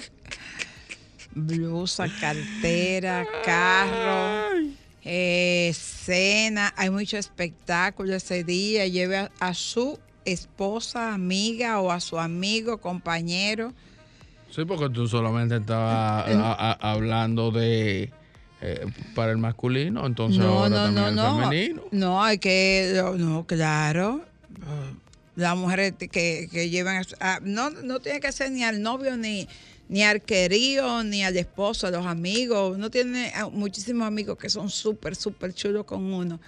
blusa, 1.35 2.07
cartera, 2.21 3.27
carro, 3.45 4.69
eh, 5.05 5.73
cena. 5.75 6.73
Hay 6.77 6.91
mucho 6.91 7.19
espectáculo 7.19 8.15
ese 8.15 8.43
día. 8.43 8.87
Lleve 8.87 9.31
a, 9.39 9.55
su 9.55 9.99
esposa, 10.25 11.15
amiga 11.15 11.81
o 11.81 11.91
a 11.91 12.01
su 12.01 12.19
amigo, 12.19 12.79
compañero. 12.79 13.73
Sí, 14.51 14.65
porque 14.65 14.89
tú 14.89 15.09
solamente 15.09 15.57
estabas 15.57 16.27
hablando 16.81 17.51
de 17.51 18.13
eh, 18.61 18.87
para 19.15 19.33
el 19.33 19.39
masculino, 19.39 20.07
entonces 20.07 20.43
ahora 20.43 20.87
también 20.87 21.19
el 21.19 21.25
femenino. 21.25 21.83
No, 21.91 22.23
hay 22.23 22.39
que, 22.39 23.03
no, 23.17 23.45
claro. 23.47 24.23
Las 25.37 25.57
mujeres 25.57 25.95
que, 25.99 26.49
que 26.51 26.71
llevan, 26.71 27.05
no, 27.43 27.71
no 27.71 27.99
tiene 27.99 28.21
que 28.21 28.31
ser 28.31 28.53
ni 28.53 28.63
al 28.63 28.81
novio 28.81 29.17
ni, 29.17 29.49
ni 29.89 30.05
al 30.05 30.23
querido, 30.23 31.03
ni 31.03 31.25
al 31.25 31.37
esposo, 31.37 31.89
a 31.89 31.91
los 31.91 32.07
amigos. 32.07 32.77
Uno 32.77 32.91
tiene 32.91 33.33
muchísimos 33.51 34.07
amigos 34.07 34.39
que 34.39 34.49
son 34.49 34.71
súper, 34.71 35.17
súper 35.17 35.53
chulos 35.53 35.85
con 35.85 36.13
uno 36.13 36.39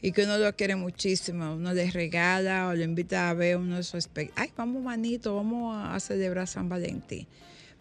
y 0.00 0.12
que 0.12 0.24
uno 0.24 0.38
lo 0.38 0.54
quiere 0.54 0.76
muchísimo. 0.76 1.54
Uno 1.54 1.72
les 1.74 1.92
regala 1.92 2.68
o 2.68 2.74
le 2.74 2.84
invita 2.84 3.30
a 3.30 3.34
ver 3.34 3.56
uno 3.56 3.76
de 3.76 3.82
sus. 3.82 4.08
Ay, 4.36 4.52
vamos 4.56 4.82
manito, 4.82 5.34
vamos 5.34 5.76
a 5.76 5.98
celebrar 6.00 6.46
San 6.46 6.68
Valentín. 6.68 7.26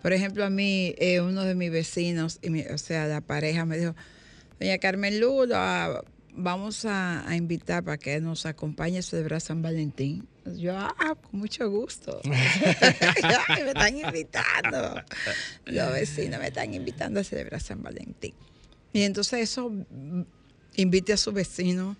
Por 0.01 0.13
ejemplo, 0.13 0.45
a 0.45 0.49
mí, 0.49 0.95
eh, 0.97 1.21
uno 1.21 1.43
de 1.43 1.55
mis 1.55 1.71
vecinos, 1.71 2.39
y 2.41 2.61
o 2.67 2.77
sea, 2.77 3.07
la 3.07 3.21
pareja 3.21 3.65
me 3.65 3.77
dijo, 3.77 3.95
doña 4.59 4.77
Carmen 4.77 5.19
Lula, 5.19 6.03
vamos 6.37 6.85
a, 6.85 7.25
invitar 7.35 7.83
para 7.83 7.97
que 7.97 8.21
nos 8.21 8.45
acompañe 8.45 8.99
a 8.99 9.01
celebrar 9.01 9.41
San 9.41 9.61
Valentín. 9.61 10.27
Yo, 10.55 10.77
ah, 10.77 11.15
con 11.15 11.39
mucho 11.39 11.69
gusto. 11.69 12.21
me 12.23 13.67
están 13.67 13.97
invitando. 13.97 15.01
Los 15.65 15.91
vecinos 15.91 16.39
me 16.39 16.47
están 16.47 16.73
invitando 16.73 17.19
a 17.19 17.23
celebrar 17.23 17.59
San 17.59 17.81
Valentín. 17.81 18.33
Y 18.93 19.01
entonces 19.01 19.41
eso, 19.41 19.71
invite 20.77 21.13
a 21.13 21.17
su 21.17 21.33
vecino, 21.33 21.97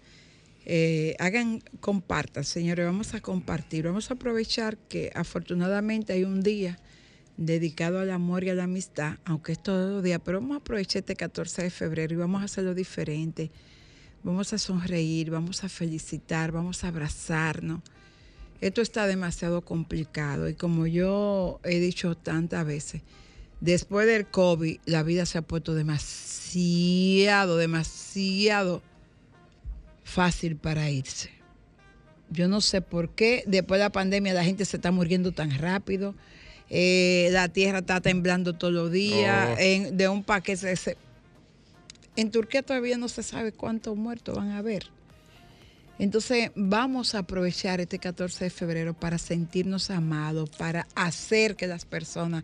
eh, 0.66 1.16
hagan, 1.20 1.62
compartan, 1.80 2.44
señores, 2.44 2.86
vamos 2.86 3.13
a 3.13 3.22
compartir, 3.22 3.86
vamos 3.86 4.10
a 4.10 4.13
aprovechar 4.13 4.78
que 4.78 5.12
afortunadamente 5.16 6.13
hay 6.13 6.24
un 6.24 6.42
día 6.42 6.80
dedicado 7.38 8.00
al 8.00 8.12
amor 8.12 8.44
y 8.44 8.50
a 8.50 8.56
la 8.56 8.63
amistad, 8.63 9.18
aunque 9.26 9.54
es 9.54 9.62
todo 9.62 9.98
el 9.98 10.04
día, 10.04 10.20
pero 10.20 10.40
vamos 10.40 10.56
a 10.56 10.60
aprovechar 10.60 11.02
este 11.02 11.16
14 11.16 11.63
de 11.63 11.70
febrero 11.70 12.13
y 12.13 12.18
vamos 12.18 12.42
a 12.42 12.46
hacerlo 12.46 12.74
diferente. 12.74 13.52
Vamos 14.24 14.52
a 14.54 14.58
sonreír, 14.58 15.30
vamos 15.30 15.63
a 15.63 15.70
felicitar, 15.70 16.52
vamos 16.52 16.84
a 16.84 16.90
abrazarnos. 16.90 17.82
Esto 18.60 18.82
está 18.82 19.06
demasiado 19.06 19.62
complicado 19.62 20.50
y 20.50 20.56
como 20.56 20.88
yo 20.88 21.60
he 21.63 21.80
dicho 21.80 22.18
tantas 22.18 22.66
veces, 22.66 23.04
después 23.62 24.08
del 24.08 24.28
COVID 24.28 24.80
la 24.86 25.04
vida 25.04 25.26
se 25.26 25.38
ha 25.38 25.41
puesto 25.41 25.74
demasiado, 25.74 27.58
demasiado 27.58 28.82
fácil 30.04 30.56
para 30.56 30.89
irse. 30.89 31.32
Yo 32.30 32.48
no 32.48 32.62
sé 32.62 32.82
por 32.82 33.10
qué 33.10 33.43
después 33.48 33.80
de 33.80 33.86
la 33.86 33.91
pandemia 33.91 34.34
la 34.34 34.43
gente 34.43 34.65
se 34.65 34.78
está 34.78 34.91
muriendo 34.91 35.32
tan 35.32 35.58
rápido 35.58 36.13
eh, 36.70 37.30
la 37.32 37.48
tierra 37.48 37.80
está 37.80 38.02
temblando 38.02 38.54
todos 38.54 38.74
los 38.74 38.91
días, 38.91 39.58
oh. 39.58 39.91
de 39.91 40.10
un 40.10 40.24
paquete. 40.24 40.74
en 42.15 42.32
Turquía 42.32 42.62
todavía 42.62 42.98
no 42.98 43.08
se 43.08 43.24
sabe 43.24 43.52
cuántos 43.52 43.96
muertos 43.96 44.36
van 44.36 44.52
a 44.52 44.58
haber. 44.58 44.88
Entonces 46.00 46.52
vamos 46.56 47.15
a 47.15 47.20
aprovechar 47.20 47.82
este 47.82 47.98
14 48.00 48.46
de 48.46 48.50
febrero 48.50 48.93
para 48.93 49.17
sentirnos 49.17 49.89
amados, 49.89 50.50
para 50.52 50.88
hacer 50.93 51.56
que 51.56 51.67
las 51.67 51.86
personas 51.86 52.43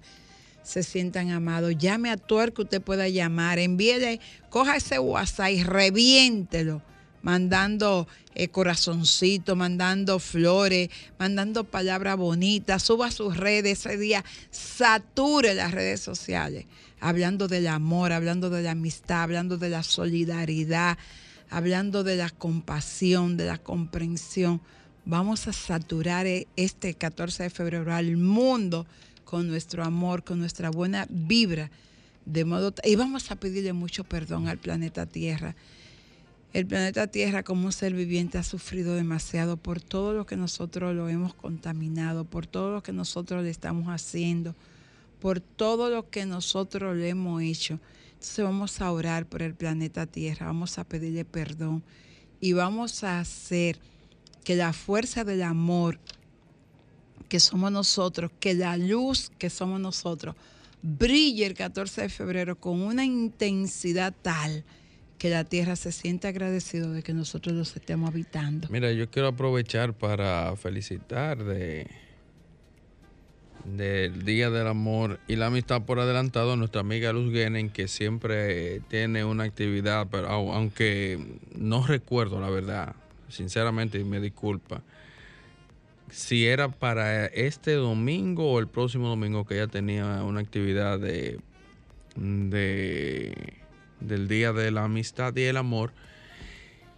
se 0.63 0.83
sientan 0.83 1.31
amados. 1.31 1.77
Llame 1.77 2.09
a 2.09 2.17
todo 2.17 2.43
el 2.43 2.53
que 2.53 2.63
usted 2.63 2.81
pueda 2.81 3.07
llamar, 3.07 3.59
envíele, 3.59 4.19
coja 4.49 4.77
ese 4.77 4.99
WhatsApp 4.99 5.51
y 5.51 5.63
reviéntelo 5.63 6.81
mandando 7.23 8.07
eh, 8.35 8.49
corazoncito, 8.49 9.55
mandando 9.55 10.19
flores, 10.19 10.89
mandando 11.17 11.63
palabras 11.63 12.17
bonitas, 12.17 12.83
suba 12.83 13.09
sus 13.09 13.37
redes 13.37 13.79
ese 13.79 13.97
día, 13.97 14.23
sature 14.51 15.55
las 15.55 15.71
redes 15.71 16.01
sociales, 16.01 16.65
hablando 16.99 17.47
del 17.47 17.67
amor, 17.67 18.11
hablando 18.11 18.49
de 18.49 18.61
la 18.61 18.71
amistad, 18.71 19.23
hablando 19.23 19.57
de 19.57 19.69
la 19.69 19.83
solidaridad, 19.83 20.97
hablando 21.49 22.03
de 22.03 22.17
la 22.17 22.29
compasión, 22.29 23.37
de 23.37 23.45
la 23.45 23.57
comprensión. 23.57 24.61
Vamos 25.05 25.47
a 25.47 25.53
saturar 25.53 26.27
eh, 26.27 26.47
este 26.57 26.93
14 26.93 27.43
de 27.43 27.49
febrero 27.49 27.93
al 27.93 28.17
mundo 28.17 28.85
con 29.33 29.47
nuestro 29.47 29.83
amor, 29.83 30.23
con 30.23 30.37
nuestra 30.37 30.69
buena 30.69 31.07
vibra. 31.09 31.71
De 32.23 32.45
modo, 32.45 32.71
y 32.83 32.95
vamos 32.95 33.31
a 33.31 33.35
pedirle 33.35 33.73
mucho 33.73 34.03
perdón 34.03 34.47
al 34.47 34.59
planeta 34.59 35.07
Tierra 35.07 35.55
el 36.53 36.67
planeta 36.67 37.07
Tierra 37.07 37.41
como 37.41 37.65
un 37.65 37.71
ser 37.71 37.95
viviente 37.95 38.37
ha 38.37 38.43
sufrido 38.43 38.93
demasiado 38.93 39.57
por 39.57 39.81
todo 39.81 40.13
lo 40.13 40.27
que 40.27 40.37
nosotros 40.37 40.95
lo 40.95 41.09
hemos 41.09 41.33
contaminado, 41.33 42.25
por 42.25 42.45
todo 42.45 42.71
lo 42.71 42.83
que 42.83 42.93
nosotros 42.93 43.43
le 43.43 43.49
estamos 43.49 43.87
haciendo, 43.87 44.53
por 45.19 45.39
todo 45.39 45.89
lo 45.89 46.11
que 46.11 46.27
nosotros 46.27 46.95
le 46.95 47.09
hemos 47.09 47.41
hecho. 47.41 47.79
Entonces 48.11 48.45
vamos 48.45 48.81
a 48.81 48.91
orar 48.91 49.25
por 49.25 49.41
el 49.41 49.55
planeta 49.55 50.05
Tierra, 50.05 50.45
vamos 50.45 50.77
a 50.77 50.83
pedirle 50.83 51.25
perdón 51.25 51.81
y 52.39 52.53
vamos 52.53 53.03
a 53.03 53.19
hacer 53.19 53.79
que 54.43 54.55
la 54.55 54.73
fuerza 54.73 55.23
del 55.23 55.41
amor 55.41 55.97
que 57.33 57.39
somos 57.39 57.71
nosotros, 57.71 58.29
que 58.39 58.53
la 58.53 58.77
luz 58.77 59.31
que 59.39 59.49
somos 59.49 59.79
nosotros, 59.79 60.35
brille 60.83 61.47
el 61.47 61.55
14 61.55 62.03
de 62.03 62.09
febrero 62.09 62.59
con 62.59 62.79
una 62.79 63.05
intensidad 63.05 64.13
tal 64.21 64.63
que 65.17 65.31
la 65.31 65.43
tierra 65.43 65.75
se 65.75 65.91
siente 65.91 66.27
agradecido 66.27 66.93
de 66.93 67.01
que 67.01 67.11
nosotros 67.11 67.55
los 67.55 67.75
estemos 67.75 68.11
habitando. 68.11 68.67
Mira, 68.69 68.91
yo 68.91 69.09
quiero 69.09 69.29
aprovechar 69.29 69.93
para 69.93 70.55
felicitar 70.57 71.43
de 71.43 71.87
del 73.65 74.25
Día 74.25 74.51
del 74.51 74.67
Amor 74.67 75.19
y 75.27 75.35
la 75.35 75.47
Amistad 75.47 75.81
por 75.81 75.99
adelantado 75.99 76.53
a 76.53 76.55
nuestra 76.55 76.81
amiga 76.81 77.13
Luz 77.13 77.33
Genen, 77.33 77.71
que 77.71 77.87
siempre 77.87 78.81
tiene 78.89 79.25
una 79.25 79.45
actividad, 79.45 80.05
pero 80.11 80.27
aunque 80.29 81.39
no 81.55 81.87
recuerdo 81.87 82.39
la 82.39 82.51
verdad, 82.51 82.95
sinceramente, 83.27 83.97
y 83.97 84.03
me 84.03 84.19
disculpa, 84.19 84.83
si 86.13 86.45
era 86.45 86.69
para 86.69 87.25
este 87.25 87.73
domingo 87.73 88.51
o 88.51 88.59
el 88.59 88.67
próximo 88.67 89.09
domingo 89.09 89.45
que 89.45 89.55
ella 89.55 89.67
tenía 89.67 90.23
una 90.23 90.41
actividad 90.41 90.99
de, 90.99 91.39
de 92.15 93.63
del 93.99 94.27
Día 94.27 94.53
de 94.53 94.69
la 94.69 94.83
Amistad 94.83 95.35
y 95.35 95.43
el 95.43 95.57
Amor. 95.57 95.91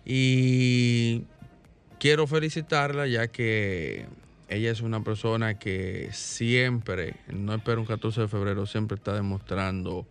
Y 0.04 1.24
quiero 1.98 2.28
felicitarla 2.28 3.08
ya 3.08 3.28
que 3.28 4.06
ella 4.50 4.72
es 4.72 4.82
una 4.82 5.04
persona 5.04 5.58
que 5.58 6.10
siempre, 6.12 7.16
no 7.30 7.54
espero 7.54 7.82
un 7.82 7.88
14 7.88 8.22
de 8.22 8.28
febrero, 8.28 8.66
siempre 8.66 8.96
está 8.96 9.14
demostrando 9.14 10.06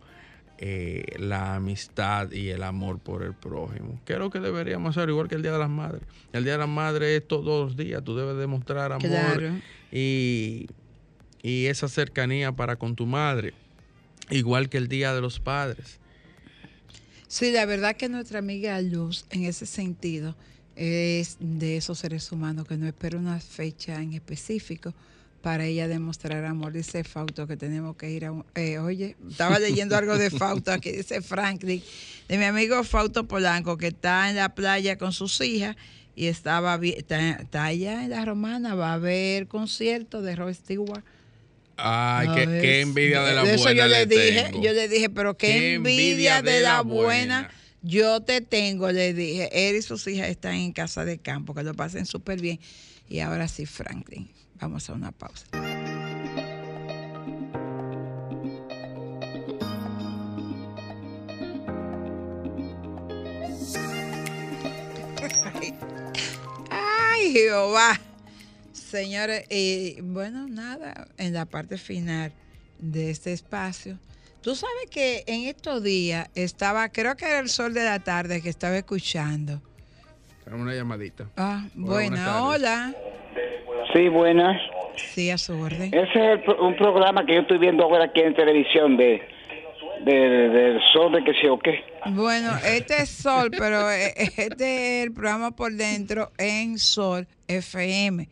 eh, 0.57 1.03
la 1.19 1.55
amistad 1.55 2.31
y 2.31 2.49
el 2.49 2.63
amor 2.63 2.99
por 2.99 3.23
el 3.23 3.33
prójimo. 3.33 3.99
Creo 4.05 4.29
que 4.29 4.39
deberíamos 4.39 4.95
hacer 4.95 5.09
igual 5.09 5.27
que 5.27 5.35
el 5.35 5.41
Día 5.41 5.51
de 5.51 5.59
las 5.59 5.69
Madres. 5.69 6.01
El 6.31 6.43
Día 6.43 6.53
de 6.53 6.59
las 6.59 6.69
Madres 6.69 7.21
es 7.21 7.27
todos 7.27 7.65
los 7.65 7.77
días, 7.77 8.03
tú 8.03 8.15
debes 8.15 8.37
demostrar 8.37 8.93
amor 8.93 9.43
y, 9.91 10.67
y 11.43 11.65
esa 11.65 11.89
cercanía 11.89 12.53
para 12.53 12.77
con 12.77 12.95
tu 12.95 13.05
madre, 13.05 13.53
igual 14.29 14.69
que 14.69 14.77
el 14.77 14.87
Día 14.87 15.13
de 15.13 15.21
los 15.21 15.39
Padres. 15.39 15.99
Sí, 17.27 17.51
la 17.51 17.65
verdad 17.65 17.97
que 17.97 18.07
nuestra 18.07 18.39
amiga 18.39 18.79
Luz, 18.81 19.25
en 19.31 19.43
ese 19.43 19.65
sentido, 19.65 20.35
es 20.75 21.37
de 21.39 21.77
esos 21.77 21.99
seres 21.99 22.31
humanos 22.31 22.65
que 22.65 22.77
no 22.77 22.87
espera 22.87 23.17
una 23.17 23.39
fecha 23.39 24.01
en 24.01 24.13
específico 24.13 24.93
para 25.45 25.67
ella 25.67 25.87
demostrar 25.87 26.43
amor. 26.43 26.73
Dice 26.73 27.03
Fausto 27.03 27.45
que 27.45 27.55
tenemos 27.55 27.95
que 27.97 28.09
ir 28.09 28.25
a... 28.25 28.33
Eh, 28.55 28.79
oye, 28.79 29.15
estaba 29.29 29.59
leyendo 29.59 29.95
algo 29.95 30.17
de 30.17 30.31
Fausto, 30.31 30.71
aquí 30.71 30.91
dice 30.91 31.21
Franklin, 31.21 31.83
de 32.27 32.37
mi 32.39 32.45
amigo 32.45 32.83
Fausto 32.83 33.27
Polanco, 33.27 33.77
que 33.77 33.89
está 33.89 34.31
en 34.31 34.37
la 34.37 34.55
playa 34.55 34.97
con 34.97 35.13
sus 35.13 35.39
hijas 35.41 35.75
y 36.15 36.25
estaba 36.25 36.79
está, 36.83 37.63
allá 37.63 38.03
en 38.05 38.09
la 38.09 38.25
Romana, 38.25 38.73
va 38.73 38.93
a 38.93 38.97
ver 38.97 39.45
concierto 39.45 40.23
de 40.23 40.35
Roy 40.35 40.55
Stewart 40.55 41.03
Ay, 41.77 42.27
qué, 42.33 42.81
envidia 42.81 43.21
de 43.21 43.35
la 43.35 43.41
buena. 43.41 43.55
Eso 43.55 43.71
yo 43.71 43.87
le, 43.87 44.05
dije, 44.07 44.51
yo 44.63 44.73
le 44.73 44.87
dije, 44.87 45.11
pero 45.11 45.37
qué, 45.37 45.75
envidia, 45.75 46.41
de, 46.41 46.61
la, 46.61 46.81
buena. 46.81 47.51
Yo 47.83 48.21
te 48.21 48.41
tengo, 48.41 48.91
le 48.91 49.13
dije. 49.13 49.69
Él 49.69 49.75
y 49.75 49.83
sus 49.83 50.07
hijas 50.07 50.27
están 50.29 50.55
en 50.55 50.71
casa 50.71 51.05
de 51.05 51.19
campo, 51.19 51.53
que 51.53 51.61
lo 51.61 51.75
pasen 51.75 52.07
súper 52.07 52.41
bien. 52.41 52.59
Y 53.07 53.19
ahora 53.19 53.47
sí, 53.47 53.67
Franklin, 53.67 54.31
vamos 54.59 54.89
a 54.89 54.93
una 54.93 55.11
pausa. 55.11 55.45
Ay, 66.69 67.31
Jehová. 67.31 67.99
Señores, 68.73 69.45
y 69.49 69.99
bueno, 70.01 70.47
nada, 70.47 71.07
en 71.17 71.33
la 71.33 71.45
parte 71.45 71.77
final 71.77 72.31
de 72.79 73.09
este 73.09 73.33
espacio. 73.33 73.99
Tú 74.41 74.55
sabes 74.55 74.89
que 74.91 75.23
en 75.27 75.41
estos 75.41 75.81
días 75.81 76.29
estaba, 76.35 76.89
creo 76.89 77.15
que 77.15 77.25
era 77.25 77.39
el 77.39 77.49
sol 77.49 77.73
de 77.73 77.83
la 77.83 77.99
tarde 77.99 78.41
que 78.41 78.49
estaba 78.49 78.77
escuchando. 78.77 79.61
Una 80.51 80.73
llamadita. 80.73 81.27
Ah, 81.37 81.65
buena, 81.73 82.43
hola. 82.45 82.93
Sí, 83.93 84.07
buenas. 84.09 84.61
Sí, 85.13 85.29
a 85.29 85.37
su 85.37 85.53
orden. 85.59 85.93
Ese 85.93 86.01
es 86.03 86.15
el 86.15 86.43
pro- 86.43 86.65
un 86.67 86.75
programa 86.75 87.25
que 87.25 87.35
yo 87.35 87.41
estoy 87.41 87.57
viendo 87.57 87.83
ahora 87.83 88.05
aquí 88.05 88.21
en 88.21 88.33
televisión 88.35 88.95
de, 88.97 89.21
de- 90.05 90.11
del 90.49 90.79
sol 90.93 91.11
de 91.13 91.23
que 91.23 91.33
sé 91.39 91.49
o 91.49 91.57
qué. 91.59 91.83
Bueno, 92.11 92.51
este 92.65 93.01
es 93.01 93.09
Sol, 93.09 93.49
pero 93.57 93.89
eh, 93.91 94.13
este 94.37 94.99
es 95.01 95.05
el 95.07 95.11
programa 95.13 95.51
por 95.55 95.73
dentro 95.73 96.31
en 96.37 96.77
Sol 96.77 97.27
FM. 97.47 98.29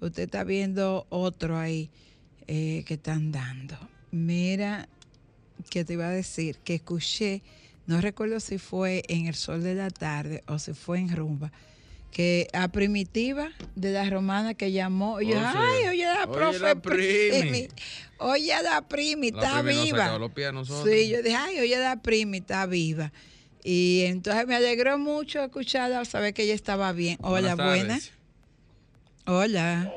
Usted 0.00 0.22
está 0.24 0.44
viendo 0.44 1.06
otro 1.10 1.58
ahí 1.58 1.90
eh, 2.48 2.82
que 2.86 2.94
están 2.94 3.30
dando. 3.30 3.76
Mira, 4.10 4.88
que 5.70 5.84
te 5.84 5.92
iba 5.92 6.06
a 6.06 6.10
decir 6.10 6.56
que 6.64 6.74
escuché, 6.76 7.42
no 7.86 8.00
recuerdo 8.00 8.40
si 8.40 8.58
fue 8.58 9.02
en 9.08 9.26
El 9.26 9.34
Sol 9.34 9.62
de 9.62 9.74
la 9.74 9.90
Tarde 9.90 10.42
o 10.46 10.58
si 10.58 10.72
fue 10.74 10.98
en 10.98 11.14
Rumba, 11.14 11.50
que 12.10 12.48
a 12.52 12.68
Primitiva 12.68 13.48
de 13.74 13.92
la 13.92 14.08
Romana 14.08 14.54
que 14.54 14.70
llamó, 14.70 15.20
y 15.20 15.28
yo, 15.28 15.36
Oh, 15.38 15.40
sí. 15.52 15.58
ay, 15.58 15.88
oye 15.88 16.04
la 16.04 16.24
Oye, 16.24 16.32
profe 16.32 16.58
la 16.58 16.74
Primi. 16.74 17.40
Primi. 17.40 17.68
Oye 18.18 18.52
la 18.62 18.82
Primi, 18.88 19.30
La 19.30 19.42
está 19.42 19.62
nos 19.62 19.72
viva. 19.84 19.98
sacaba 19.98 20.18
los 20.18 20.32
pies 20.32 20.48
a 20.48 20.52
nosotros. 20.52 20.88
Sí, 20.94 21.08
yo 21.08 21.22
dije, 21.22 21.36
ay, 21.36 21.58
oye 21.60 21.78
la 21.78 21.96
Primi, 22.02 22.38
está 22.38 22.66
viva. 22.66 23.12
Y 23.64 24.02
entonces 24.06 24.46
me 24.46 24.56
alegró 24.56 24.98
mucho 24.98 25.42
escucharla, 25.42 26.04
saber 26.04 26.34
que 26.34 26.42
ella 26.42 26.54
estaba 26.54 26.92
bien. 26.92 27.16
Hola, 27.22 27.54
Buenas 27.54 27.56
buena. 27.56 27.88
tardes. 27.94 28.12
Hola. 29.26 29.92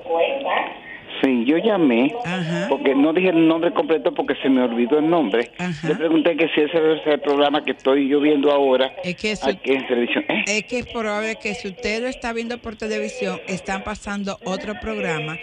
Sí, 1.25 1.43
yo 1.45 1.57
llamé 1.57 2.13
Ajá. 2.23 2.67
porque 2.69 2.93
no 2.93 3.11
dije 3.11 3.29
el 3.29 3.47
nombre 3.47 3.73
completo 3.73 4.13
porque 4.13 4.35
se 4.43 4.49
me 4.49 4.61
olvidó 4.61 4.99
el 4.99 5.09
nombre. 5.09 5.51
Ajá. 5.57 5.87
Le 5.87 5.95
pregunté 5.95 6.37
que 6.37 6.47
si 6.49 6.61
ese 6.61 6.77
es 6.93 7.01
el 7.07 7.19
programa 7.19 7.63
que 7.65 7.71
estoy 7.71 8.07
yo 8.07 8.19
viendo 8.21 8.51
ahora 8.51 8.93
Es 9.03 9.15
que 9.15 9.31
eso- 9.31 9.49
aquí 9.49 9.71
en 9.71 9.87
televisión. 9.87 10.23
¿Eh? 10.29 10.43
Es 10.45 10.63
que 10.65 10.79
es 10.79 10.85
probable 10.85 11.35
que 11.41 11.55
si 11.55 11.69
usted 11.69 12.03
lo 12.03 12.07
está 12.09 12.31
viendo 12.31 12.59
por 12.59 12.75
televisión, 12.75 13.39
están 13.47 13.83
pasando 13.83 14.37
otro 14.45 14.75
programa, 14.79 15.35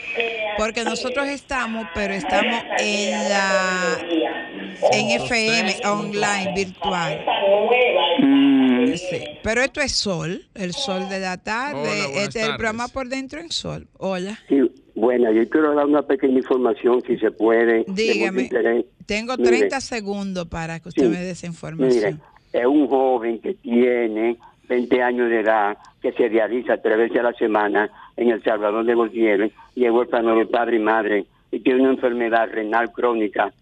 porque 0.56 0.84
nosotros 0.84 1.26
estamos, 1.26 1.84
pero 1.94 2.14
estamos 2.14 2.54
en 2.78 3.10
la 3.28 3.98
en 4.92 5.10
FM 5.20 5.74
online 5.84 6.52
virtual. 6.54 7.24
Mm, 8.20 8.52
Sí. 8.94 9.24
Pero 9.42 9.62
esto 9.62 9.80
es 9.80 9.92
Sol, 9.92 10.44
el 10.54 10.72
Sol 10.74 11.08
de 11.08 11.18
la 11.18 11.38
tarde. 11.38 11.80
Hola, 11.80 11.92
este 11.92 12.20
es 12.20 12.36
el 12.36 12.42
tardes. 12.42 12.56
programa 12.56 12.88
por 12.88 13.08
dentro 13.08 13.40
en 13.40 13.50
Sol. 13.50 13.88
Hola. 13.98 14.38
Sí, 14.48 14.56
bueno, 15.02 15.32
yo 15.32 15.48
quiero 15.50 15.74
dar 15.74 15.86
una 15.86 16.02
pequeña 16.02 16.38
información, 16.38 17.02
si 17.04 17.18
se 17.18 17.32
puede. 17.32 17.84
Dígame. 17.88 18.48
Tengo 19.04 19.36
Mire, 19.36 19.50
30 19.50 19.80
segundos 19.80 20.46
para 20.46 20.78
que 20.78 20.90
usted 20.90 21.02
Sí. 21.02 21.08
me 21.08 21.18
dé 21.18 21.30
esa 21.30 21.48
Mire, 21.48 21.54
información. 21.54 22.20
es 22.52 22.66
un 22.66 22.86
joven 22.86 23.40
que 23.40 23.54
tiene 23.54 24.36
20 24.68 25.02
años 25.02 25.28
de 25.28 25.40
edad, 25.40 25.76
que 26.00 26.12
se 26.12 26.28
realiza 26.28 26.76
tres 26.76 26.98
veces 26.98 27.18
a 27.18 27.22
la 27.24 27.32
semana 27.32 27.90
en 28.16 28.30
El 28.30 28.40
Salvador 28.44 28.84
de 28.84 28.94
Gutiérrez, 28.94 29.50
y 29.74 29.86
es 29.86 29.90
huérfano 29.90 30.36
de 30.36 30.46
padre 30.46 30.76
y 30.76 30.78
madre, 30.78 31.24
y 31.50 31.58
tiene 31.58 31.80
una 31.80 31.90
enfermedad 31.94 32.48
renal 32.52 32.92
crónica, 32.92 33.52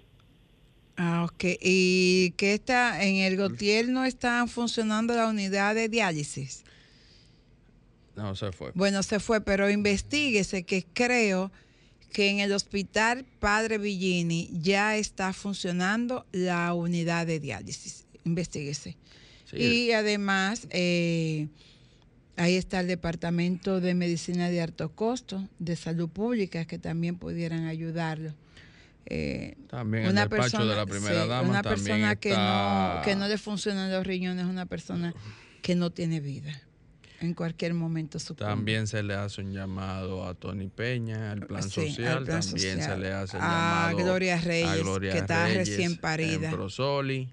Ah, 0.97 1.25
ok. 1.25 1.43
¿Y 1.61 2.31
qué 2.37 2.53
está 2.53 3.03
en 3.03 3.17
el 3.17 3.35
Gautier 3.35 3.89
no 3.89 4.05
están 4.05 4.47
funcionando 4.47 5.13
la 5.13 5.27
unidad 5.27 5.75
de 5.75 5.89
diálisis? 5.89 6.63
No, 8.15 8.35
se 8.35 8.51
fue. 8.51 8.71
Bueno, 8.75 9.03
se 9.03 9.19
fue, 9.19 9.41
pero 9.41 9.69
investiguese 9.69 10.63
que 10.63 10.85
creo 10.93 11.51
que 12.13 12.29
en 12.29 12.39
el 12.39 12.53
hospital 12.53 13.25
Padre 13.39 13.77
Villini 13.77 14.49
ya 14.53 14.95
está 14.95 15.33
funcionando 15.33 16.25
la 16.31 16.73
unidad 16.73 17.27
de 17.27 17.41
diálisis. 17.41 18.05
Investíguese. 18.23 18.95
Sí. 19.55 19.87
Y 19.87 19.91
además, 19.91 20.67
eh, 20.71 21.47
ahí 22.37 22.55
está 22.55 22.79
el 22.79 22.87
Departamento 22.87 23.79
de 23.81 23.93
Medicina 23.93 24.49
de 24.49 24.61
Alto 24.61 24.91
Costo, 24.91 25.47
de 25.59 25.75
Salud 25.75 26.09
Pública, 26.09 26.65
que 26.65 26.77
también 26.79 27.17
pudieran 27.17 27.65
ayudarlo. 27.65 28.33
Eh, 29.07 29.55
También 29.69 30.05
el 30.05 30.15
despacho 30.15 30.65
de 30.65 30.75
la 30.75 30.85
primera 30.87 31.23
sí, 31.23 31.29
dama 31.29 31.47
una 31.49 31.61
persona 31.61 32.15
que, 32.15 32.31
no, 32.31 33.01
que 33.05 33.15
no 33.15 33.27
le 33.27 33.37
funcionan 33.37 33.91
los 33.91 34.05
riñones, 34.05 34.45
una 34.45 34.65
persona 34.65 35.13
que 35.61 35.75
no 35.75 35.91
tiene 35.91 36.19
vida. 36.21 36.59
En 37.21 37.33
cualquier 37.33 37.73
momento 37.75 38.19
sucumbe. 38.19 38.45
También 38.49 38.87
se 38.87 39.01
le 39.03 39.13
hace 39.13 39.41
un 39.41 39.53
llamado 39.53 40.27
a 40.27 40.33
Tony 40.33 40.67
Peña, 40.67 41.31
al 41.31 41.45
plan 41.45 41.63
Sí, 41.63 41.69
social. 41.89 42.17
al 42.17 42.23
plan 42.25 42.41
También 42.41 42.77
social. 42.79 42.95
se 42.95 42.97
le 42.97 43.13
hace 43.13 43.37
el 43.37 43.43
A 43.43 43.47
llamado 43.47 43.97
Gloria 43.97 44.41
Reyes, 44.41 44.69
a 44.69 44.75
Gloria 44.77 45.11
que 45.13 45.17
está 45.19 45.45
Reyes 45.45 45.69
recién 45.69 45.97
parida. 45.97 46.49
En 46.49 46.55
Prosoli. 46.55 47.29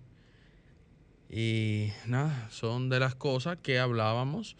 Y 1.33 1.89
nada, 2.07 2.49
son 2.51 2.91
de 2.91 3.01
las 3.01 3.15
cosas 3.15 3.57
que 3.63 3.79
hablábamos 3.79 4.55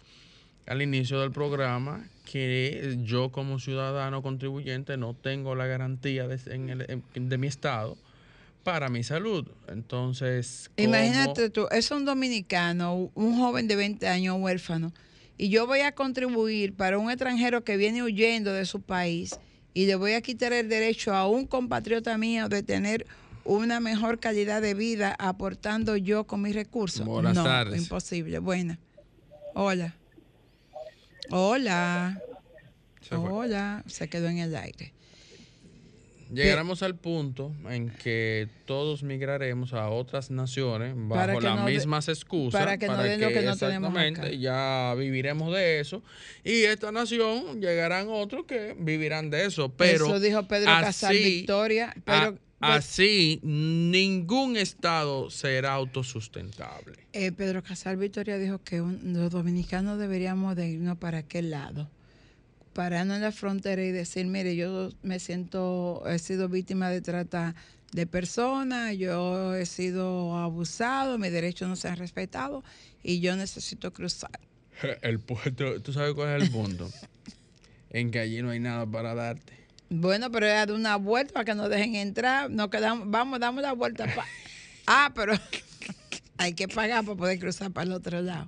al 0.65 0.81
inicio 0.81 1.21
del 1.21 1.31
programa 1.31 2.03
que 2.25 2.97
yo 3.03 3.29
como 3.31 3.59
ciudadano 3.59 4.23
contribuyente 4.23 4.97
no 4.97 5.13
tengo 5.13 5.53
la 5.55 5.67
garantía 5.67 6.27
de, 6.27 6.39
en 6.53 6.69
el- 6.69 7.03
de 7.13 7.37
mi 7.37 7.47
estado 7.47 7.95
para 8.63 8.89
mi 8.89 9.03
salud. 9.03 9.45
Entonces, 9.67 10.71
¿cómo- 10.75 10.87
Imagínate 10.87 11.49
tú, 11.51 11.67
es 11.69 11.91
un 11.91 12.05
dominicano, 12.05 13.11
un 13.13 13.37
joven 13.37 13.67
de 13.67 13.75
20 13.75 14.07
años 14.07 14.37
huérfano, 14.39 14.93
y 15.37 15.49
yo 15.49 15.67
voy 15.67 15.81
a 15.81 15.91
contribuir 15.93 16.73
para 16.73 16.97
un 16.97 17.11
extranjero 17.11 17.63
que 17.63 17.77
viene 17.77 18.01
huyendo 18.01 18.51
de 18.53 18.65
su 18.65 18.81
país 18.81 19.37
y 19.75 19.85
le 19.85 19.95
voy 19.95 20.13
a 20.13 20.21
quitar 20.21 20.53
el 20.53 20.69
derecho 20.69 21.13
a 21.13 21.27
un 21.27 21.45
compatriota 21.45 22.17
mío 22.17 22.47
de 22.49 22.63
tener 22.63 23.05
una 23.45 23.79
mejor 23.79 24.19
calidad 24.19 24.61
de 24.61 24.73
vida 24.73 25.15
aportando 25.19 25.97
yo 25.97 26.25
con 26.25 26.41
mis 26.41 26.55
recursos. 26.55 27.05
Buenas 27.05 27.35
no, 27.35 27.43
tardes. 27.43 27.81
imposible. 27.81 28.39
Buena. 28.39 28.79
Hola. 29.53 29.95
Hola. 31.29 32.19
Se. 33.01 33.15
Hola. 33.15 33.83
Se 33.87 34.07
quedó 34.09 34.27
en 34.27 34.39
el 34.39 34.55
aire. 34.55 34.93
Llegaremos 36.31 36.81
al 36.81 36.95
punto 36.95 37.51
en 37.69 37.91
que 37.91 38.47
todos 38.65 39.03
migraremos 39.03 39.73
a 39.73 39.89
otras 39.89 40.31
naciones 40.31 40.95
Para 41.07 41.27
bajo 41.27 41.39
que 41.39 41.45
las 41.45 41.59
no 41.59 41.65
mismas 41.65 42.07
excusas. 42.09 42.59
para 42.59 42.79
que 42.79 42.87
no 42.87 42.97
den 43.03 43.21
lo 43.21 43.27
que 43.27 43.41
no 43.43 43.55
tenemos 43.55 43.89
exactamente, 43.91 44.21
acá. 44.21 44.31
ya 44.31 44.95
viviremos 44.97 45.53
de 45.53 45.79
eso. 45.79 46.01
Y 46.43 46.63
esta 46.63 46.91
nación 46.91 47.61
llegarán 47.61 48.07
otros 48.09 48.45
que 48.47 48.75
vivirán 48.79 49.29
de 49.29 49.45
eso. 49.45 49.69
Pero 49.69 50.07
Eso 50.07 50.19
dijo 50.19 50.41
Pedro 50.47 50.71
Casal 50.71 51.13
Victoria. 51.15 51.93
Pero, 52.03 52.17
a- 52.17 52.35
así, 52.63 53.39
ningún 53.43 54.57
estado 54.57 55.29
será 55.29 55.73
autosustentable. 55.73 56.97
Eh, 57.13 57.31
Pedro 57.31 57.63
Casal 57.63 57.97
Victoria 57.97 58.37
dijo 58.37 58.61
que 58.63 58.81
un- 58.81 59.13
los 59.13 59.31
dominicanos 59.31 59.99
deberíamos 59.99 60.55
de 60.55 60.69
irnos 60.69 60.97
para 60.97 61.19
aquel 61.19 61.49
lado, 61.51 61.89
pararnos 62.73 63.17
en 63.17 63.21
la 63.23 63.31
frontera 63.31 63.83
y 63.83 63.91
decir, 63.91 64.25
mire, 64.25 64.55
yo 64.55 64.89
me 65.03 65.19
siento, 65.19 66.03
he 66.07 66.17
sido 66.19 66.49
víctima 66.49 66.89
de 66.89 67.01
trata 67.01 67.55
de 67.91 68.07
personas, 68.07 68.97
yo 68.97 69.53
he 69.53 69.65
sido 69.67 70.35
abusado, 70.37 71.19
mis 71.19 71.31
derechos 71.31 71.69
no 71.69 71.75
se 71.75 71.87
han 71.87 71.97
respetado 71.97 72.63
y 73.03 73.19
yo 73.19 73.35
necesito 73.35 73.93
cruzar. 73.93 74.39
El 75.03 75.19
puerto, 75.19 75.79
¿tú 75.81 75.93
sabes 75.93 76.13
cuál 76.15 76.41
es 76.41 76.47
el 76.47 76.51
punto? 76.51 76.89
en 77.91 78.09
que 78.09 78.19
allí 78.19 78.41
no 78.41 78.49
hay 78.49 78.59
nada 78.59 78.87
para 78.87 79.13
darte. 79.13 79.53
Bueno, 79.95 80.31
pero 80.31 80.47
es 80.47 80.65
de 80.65 80.73
una 80.73 80.95
vuelta 80.95 81.33
para 81.33 81.45
que 81.45 81.53
nos 81.53 81.69
dejen 81.69 81.93
entrar, 81.93 82.49
nos 82.49 82.69
quedamos, 82.69 83.09
vamos, 83.11 83.39
damos 83.39 83.61
la 83.61 83.73
vuelta. 83.73 84.05
pa- 84.15 84.25
ah, 84.87 85.11
pero 85.13 85.33
hay 86.37 86.53
que 86.53 86.67
pagar 86.67 87.05
para 87.05 87.15
poder 87.15 87.37
cruzar 87.37 87.69
para 87.71 87.85
el 87.85 87.93
otro 87.93 88.19
lado 88.23 88.47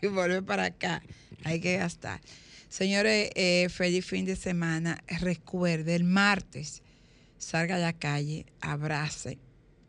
y 0.00 0.06
volver 0.06 0.44
para 0.44 0.66
acá. 0.66 1.02
Hay 1.42 1.60
que 1.60 1.76
gastar. 1.78 2.20
Señores, 2.68 3.30
eh, 3.34 3.68
feliz 3.70 4.06
fin 4.06 4.24
de 4.24 4.36
semana. 4.36 5.02
Recuerde, 5.20 5.96
el 5.96 6.04
martes 6.04 6.82
salga 7.38 7.74
a 7.74 7.78
la 7.80 7.92
calle, 7.92 8.46
abrace, 8.60 9.38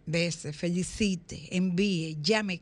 bese, 0.08 0.54
felicite, 0.54 1.56
envíe, 1.56 2.18
llame, 2.20 2.62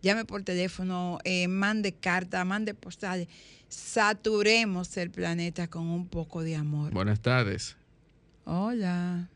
llame 0.00 0.24
por 0.24 0.42
teléfono, 0.42 1.18
eh, 1.24 1.48
mande 1.48 1.92
carta, 1.92 2.42
mande 2.46 2.72
postales. 2.72 3.28
Saturemos 3.68 4.96
el 4.96 5.10
planeta 5.10 5.68
con 5.68 5.86
un 5.86 6.06
poco 6.06 6.42
de 6.42 6.56
amor. 6.56 6.92
Buenas 6.92 7.20
tardes. 7.20 7.76
Hola. 8.44 9.28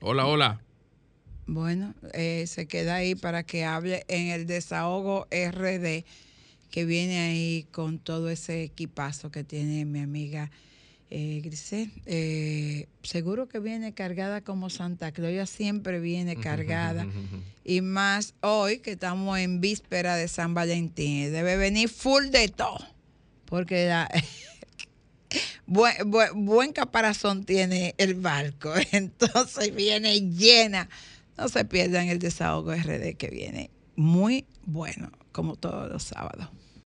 Hola, 0.00 0.26
hola. 0.26 0.60
Bueno, 1.46 1.94
eh, 2.12 2.44
se 2.46 2.66
queda 2.66 2.96
ahí 2.96 3.14
para 3.14 3.42
que 3.42 3.64
hable 3.64 4.04
en 4.08 4.28
el 4.28 4.46
desahogo 4.46 5.26
RD 5.30 6.04
que 6.70 6.84
viene 6.86 7.20
ahí 7.20 7.66
con 7.70 7.98
todo 7.98 8.30
ese 8.30 8.62
equipazo 8.62 9.30
que 9.30 9.44
tiene 9.44 9.84
mi 9.84 10.00
amiga 10.00 10.50
eh, 11.10 11.42
Grisel. 11.44 11.92
Eh, 12.06 12.86
seguro 13.02 13.46
que 13.46 13.58
viene 13.58 13.92
cargada 13.92 14.40
como 14.40 14.70
Santa 14.70 15.12
Claus, 15.12 15.50
siempre 15.50 16.00
viene 16.00 16.36
cargada 16.36 17.06
Y 17.64 17.82
más 17.82 18.34
hoy 18.40 18.78
que 18.78 18.92
estamos 18.92 19.38
en 19.38 19.60
víspera 19.60 20.16
de 20.16 20.26
San 20.28 20.54
Valentín. 20.54 21.30
Debe 21.30 21.58
venir 21.58 21.90
full 21.90 22.28
de 22.30 22.48
todo. 22.48 22.91
Porque 23.52 23.86
la, 23.86 24.08
buen, 25.66 26.10
buen, 26.10 26.46
buen 26.46 26.72
caparazón 26.72 27.44
tiene 27.44 27.94
el 27.98 28.14
barco. 28.14 28.72
Entonces 28.92 29.74
viene 29.74 30.22
llena. 30.22 30.88
No 31.36 31.50
se 31.50 31.66
pierdan 31.66 32.08
el 32.08 32.18
desahogo 32.18 32.72
RD 32.72 33.14
que 33.18 33.28
viene 33.30 33.70
muy 33.94 34.46
bueno, 34.64 35.12
como 35.32 35.56
todos 35.56 35.92
los 35.92 36.02
sábados. 36.02 36.48